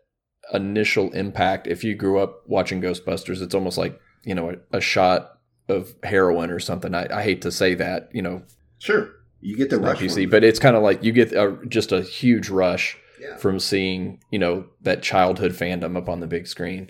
initial 0.52 1.12
impact. 1.12 1.68
If 1.68 1.84
you 1.84 1.94
grew 1.94 2.18
up 2.18 2.42
watching 2.48 2.82
Ghostbusters, 2.82 3.40
it's 3.40 3.54
almost 3.54 3.78
like, 3.78 4.00
you 4.24 4.34
know, 4.34 4.50
a, 4.50 4.78
a 4.78 4.80
shot 4.80 5.38
of 5.68 5.94
heroin 6.02 6.50
or 6.50 6.58
something. 6.58 6.92
I, 6.92 7.06
I 7.16 7.22
hate 7.22 7.42
to 7.42 7.52
say 7.52 7.74
that, 7.74 8.08
you 8.12 8.22
know, 8.22 8.42
sure. 8.78 9.10
You 9.44 9.56
get 9.56 9.68
the 9.70 9.78
rush. 9.78 10.00
you 10.00 10.08
see, 10.08 10.26
but 10.26 10.42
it's 10.42 10.58
kind 10.58 10.74
of 10.76 10.82
like 10.82 11.04
you 11.04 11.12
get 11.12 11.32
a, 11.32 11.56
just 11.68 11.92
a 11.92 12.00
huge 12.00 12.48
rush 12.48 12.96
Yeah. 13.20 13.36
from 13.36 13.60
seeing, 13.60 14.20
you 14.30 14.38
know, 14.38 14.64
that 14.82 15.02
childhood 15.02 15.52
fandom 15.52 15.96
up 15.96 16.08
on 16.08 16.20
the 16.20 16.26
big 16.26 16.46
screen. 16.46 16.88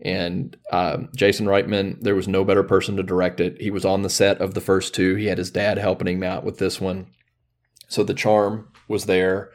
And 0.00 0.56
um, 0.72 1.08
Jason 1.14 1.46
Reitman, 1.46 2.00
there 2.00 2.16
was 2.16 2.26
no 2.26 2.44
better 2.44 2.64
person 2.64 2.96
to 2.96 3.02
direct 3.04 3.38
it. 3.40 3.60
He 3.60 3.70
was 3.70 3.84
on 3.84 4.02
the 4.02 4.10
set 4.10 4.40
of 4.40 4.54
the 4.54 4.60
first 4.60 4.92
two. 4.92 5.14
He 5.14 5.26
had 5.26 5.38
his 5.38 5.52
dad 5.52 5.78
helping 5.78 6.08
him 6.08 6.22
out 6.24 6.44
with 6.44 6.58
this 6.58 6.80
one. 6.80 7.06
So 7.88 8.02
the 8.02 8.12
charm 8.12 8.68
was 8.88 9.06
there, 9.06 9.50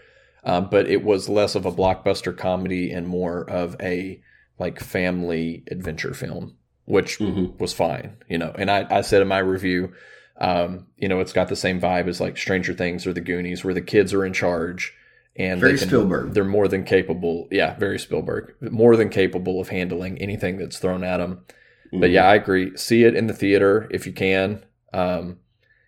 um, 0.46 0.70
but 0.72 0.88
it 0.88 1.04
was 1.04 1.28
less 1.30 1.56
of 1.56 1.66
a 1.66 1.72
blockbuster 1.74 2.36
comedy 2.36 2.90
and 2.92 3.06
more 3.08 3.48
of 3.50 3.76
a 3.82 4.22
like 4.58 4.80
family 4.80 5.64
adventure 5.70 6.14
film, 6.14 6.56
which 6.86 7.20
Mhm. 7.20 7.60
was 7.60 7.74
fine, 7.74 8.16
you 8.30 8.38
know. 8.38 8.54
And 8.58 8.72
I, 8.72 8.88
I 8.90 9.02
said 9.02 9.22
in 9.22 9.28
my 9.28 9.40
review, 9.40 9.92
um, 10.40 10.88
you 10.98 11.08
know, 11.08 11.20
it's 11.20 11.34
got 11.34 11.50
the 11.50 11.56
same 11.56 11.80
vibe 11.80 12.08
as 12.08 12.20
like 12.20 12.38
Stranger 12.38 12.74
Things 12.74 13.06
or 13.06 13.14
The 13.14 13.22
Goonies, 13.22 13.64
where 13.64 13.74
the 13.74 13.82
kids 13.82 14.14
are 14.14 14.26
in 14.26 14.34
charge 14.34 14.94
and 15.36 15.60
Very 15.60 15.74
they 15.74 15.80
can, 15.80 15.88
Spielberg. 15.88 16.34
They're 16.34 16.44
more 16.44 16.68
than 16.68 16.84
capable. 16.84 17.48
Yeah, 17.50 17.78
very 17.78 17.98
Spielberg. 17.98 18.56
More 18.62 18.98
than 18.98 19.10
capable 19.10 19.62
of 19.62 19.70
handling 19.70 20.18
anything 20.18 20.58
that's 20.58 20.80
thrown 20.80 21.04
at 21.04 21.18
them. 21.18 21.46
Mm-hmm. 21.88 22.02
But 22.02 22.10
yeah, 22.12 22.26
I 22.26 22.36
agree. 22.36 22.76
See 22.76 23.04
it 23.04 23.16
in 23.16 23.28
the 23.28 23.34
theater 23.34 23.88
if 23.90 24.06
you 24.06 24.12
can, 24.12 24.66
um, 24.94 25.40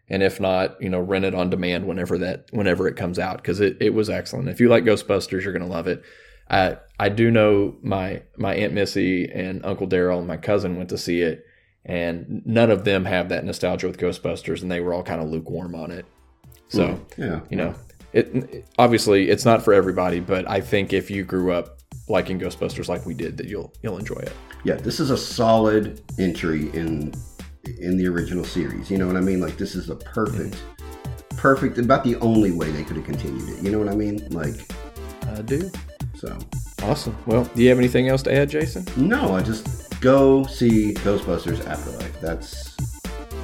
and 0.08 0.24
if 0.24 0.39
not, 0.39 0.81
you 0.81 0.89
know, 0.89 1.00
rent 1.00 1.25
it 1.25 1.36
on 1.36 1.50
demand 1.50 1.86
whenever 1.86 2.17
that 2.20 2.46
whenever 2.51 2.88
it 2.88 2.96
comes 2.96 3.20
out 3.20 3.38
because 3.38 3.60
it, 3.60 3.77
it 3.81 3.93
was 3.93 4.10
excellent. 4.10 4.48
If 4.48 4.60
you 4.60 4.70
like 4.70 4.86
Ghostbusters, 4.86 5.43
you're 5.43 5.53
gonna 5.53 5.67
love 5.67 5.88
it. 5.88 6.01
I 6.50 6.77
I 6.98 7.10
do 7.10 7.29
know 7.29 7.75
my 7.81 8.24
my 8.38 8.55
aunt 8.55 8.74
Missy 8.74 9.29
and 9.29 9.65
Uncle 9.65 9.88
Daryl 9.88 10.20
and 10.20 10.27
my 10.27 10.38
cousin 10.38 10.77
went 10.77 10.89
to 10.89 10.98
see 10.98 11.22
it, 11.22 11.46
and 11.85 12.41
none 12.45 12.69
of 12.71 12.83
them 12.85 13.05
have 13.05 13.29
that 13.29 13.43
nostalgia 13.45 13.88
with 13.88 13.97
Ghostbusters, 13.97 14.61
and 14.61 14.71
they 14.71 14.79
were 14.81 14.93
all 14.93 15.03
kind 15.03 15.21
of 15.21 15.29
lukewarm 15.29 15.75
on 15.75 15.91
it. 15.91 16.05
So 16.69 17.00
yeah. 17.17 17.41
you 17.50 17.57
know, 17.57 17.75
it, 18.13 18.27
it- 18.33 18.65
obviously 18.79 19.29
it's 19.29 19.45
not 19.45 19.63
for 19.63 19.73
everybody, 19.73 20.19
but 20.19 20.50
I 20.50 20.61
think 20.61 20.93
if 20.93 21.09
you 21.11 21.23
grew 21.23 21.51
up 21.51 21.79
liking 22.07 22.39
Ghostbusters 22.39 22.88
like 22.88 23.05
we 23.05 23.13
did, 23.13 23.38
that 23.38 23.47
you'll 23.47 23.73
you'll 23.83 23.97
enjoy 23.97 24.15
it. 24.19 24.33
Yeah, 24.63 24.75
this 24.75 25.00
is 25.00 25.09
a 25.09 25.17
solid 25.17 26.01
entry 26.19 26.69
in 26.73 27.13
in 27.79 27.97
the 27.97 28.07
original 28.07 28.43
series. 28.43 28.89
You 28.91 28.97
know 28.97 29.07
what 29.07 29.15
I 29.17 29.21
mean? 29.21 29.39
Like 29.41 29.57
this 29.57 29.75
is 29.75 29.89
a 29.89 29.95
perfect, 29.95 30.55
perfect. 31.38 31.77
About 31.77 32.03
the 32.03 32.15
only 32.17 32.51
way 32.51 32.71
they 32.71 32.83
could 32.83 32.95
have 32.97 33.05
continued 33.05 33.50
it. 33.50 33.63
You 33.63 33.71
know 33.71 33.79
what 33.79 33.89
I 33.89 33.95
mean? 33.95 34.27
Like 34.29 34.55
I 35.27 35.41
do. 35.41 35.69
so. 36.15 36.38
Awesome. 36.83 37.15
Well, 37.27 37.43
do 37.55 37.61
you 37.61 37.69
have 37.69 37.77
anything 37.77 38.07
else 38.07 38.23
to 38.23 38.33
add, 38.33 38.50
Jason? 38.50 38.85
No, 38.97 39.35
I 39.35 39.43
just 39.43 39.80
go 40.01 40.46
see 40.46 40.93
Ghostbusters 40.96 41.65
Afterlife. 41.65 42.20
That's 42.20 42.75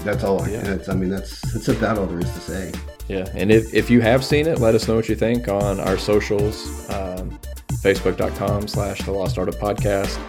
that's 0.04 0.24
all. 0.24 0.42
I, 0.42 0.50
Yeah. 0.50 0.62
that's, 0.62 0.90
I 0.90 0.94
mean, 0.96 1.10
that's 1.10 1.42
that's 1.54 1.68
about 1.70 1.98
all 1.98 2.06
there 2.08 2.20
is 2.20 2.32
to 2.32 2.40
say. 2.40 2.72
Yeah, 3.08 3.26
and 3.36 3.52
if, 3.52 3.74
if 3.74 3.90
you 3.90 4.02
have 4.02 4.26
seen 4.26 4.48
it, 4.48 4.60
let 4.60 4.76
us 4.76 4.88
know 4.88 4.96
what 4.96 5.08
you 5.08 5.16
think 5.16 5.48
on 5.48 5.80
our 5.80 5.98
socials. 5.98 6.90
Um, 6.90 7.40
Facebook.com 7.82 8.68
slash 8.68 9.02
The 9.04 9.12
Lost 9.12 9.38
Art 9.38 9.48
of 9.48 9.56
Podcast 9.56 10.20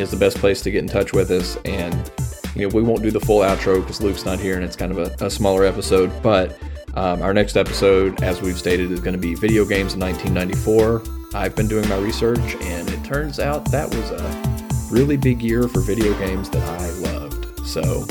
is 0.00 0.10
the 0.10 0.16
best 0.16 0.38
place 0.38 0.60
to 0.62 0.70
get 0.72 0.78
in 0.78 0.88
touch 0.88 1.12
with 1.12 1.30
us. 1.30 1.56
And, 1.64 2.10
you 2.56 2.66
know, 2.68 2.74
we 2.74 2.82
won't 2.82 3.02
do 3.02 3.12
the 3.12 3.20
full 3.20 3.40
outro 3.42 3.80
because 3.80 4.00
Luke's 4.00 4.24
not 4.24 4.40
here 4.40 4.56
and 4.56 4.64
it's 4.64 4.74
kind 4.74 4.90
of 4.90 4.98
a, 4.98 5.24
a 5.24 5.30
smaller 5.30 5.64
episode. 5.64 6.10
But 6.22 6.58
um, 6.94 7.22
our 7.22 7.32
next 7.32 7.56
episode, 7.56 8.20
as 8.22 8.42
we've 8.42 8.58
stated, 8.58 8.90
is 8.90 8.98
going 8.98 9.14
to 9.14 9.20
be 9.20 9.34
video 9.36 9.64
games 9.64 9.94
in 9.94 10.00
1994. 10.00 11.02
I've 11.34 11.54
been 11.54 11.68
doing 11.68 11.88
my 11.88 11.98
research 11.98 12.56
and 12.62 12.88
it 12.88 13.04
turns 13.04 13.38
out 13.38 13.70
that 13.70 13.88
was 13.94 14.10
a 14.10 14.53
really 14.94 15.16
big 15.16 15.42
year 15.42 15.66
for 15.66 15.80
video 15.80 16.16
games 16.20 16.48
that 16.50 16.62
I 16.80 16.88
loved. 17.10 17.66
So, 17.66 18.06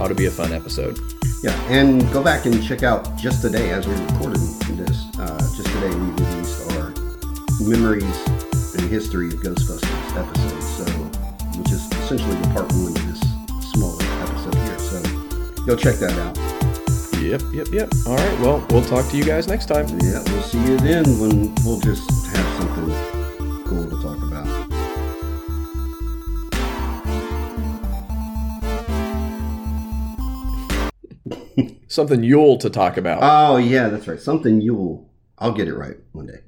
ought 0.00 0.08
to 0.08 0.14
be 0.14 0.24
a 0.24 0.30
fun 0.30 0.52
episode. 0.52 0.98
Yeah, 1.42 1.52
and 1.68 2.00
go 2.14 2.24
back 2.24 2.46
and 2.46 2.64
check 2.64 2.82
out 2.82 3.14
just 3.16 3.42
today 3.42 3.70
as 3.70 3.86
we 3.86 3.92
recorded 3.92 4.40
this. 4.78 5.04
Uh, 5.18 5.38
just 5.54 5.68
today 5.68 5.90
we 5.90 6.06
released 6.06 6.72
our 6.72 6.94
memories 7.60 8.26
and 8.74 8.88
history 8.88 9.28
of 9.28 9.34
Ghostbusters 9.34 10.16
episode. 10.16 10.62
So, 10.62 10.84
which 11.58 11.72
is 11.72 11.92
essentially 11.92 12.36
the 12.36 12.48
part 12.54 12.72
one 12.72 12.96
of 12.96 13.06
this 13.06 13.20
smaller 13.72 14.02
episode 14.22 14.54
here. 14.54 14.78
So, 14.78 15.66
go 15.66 15.76
check 15.76 15.96
that 15.96 16.12
out. 16.24 16.38
Yep, 17.20 17.42
yep, 17.52 17.68
yep. 17.70 17.92
All 18.06 18.16
right. 18.16 18.40
Well, 18.40 18.66
we'll 18.70 18.84
talk 18.84 19.10
to 19.10 19.16
you 19.16 19.24
guys 19.24 19.46
next 19.46 19.66
time. 19.66 19.86
Yeah, 20.00 20.22
we'll 20.26 20.42
see 20.42 20.58
you 20.58 20.78
then 20.78 21.04
when 21.18 21.54
we'll 21.64 21.80
just 21.80 22.08
have 22.34 22.62
something 22.62 23.13
Something 31.94 32.24
Yule 32.24 32.58
to 32.58 32.68
talk 32.68 32.96
about. 32.96 33.20
Oh 33.22 33.56
yeah, 33.56 33.88
that's 33.88 34.08
right. 34.08 34.18
Something 34.18 34.60
you'll. 34.60 35.08
I'll 35.38 35.52
get 35.52 35.68
it 35.68 35.74
right 35.74 35.96
one 36.10 36.26
day. 36.26 36.40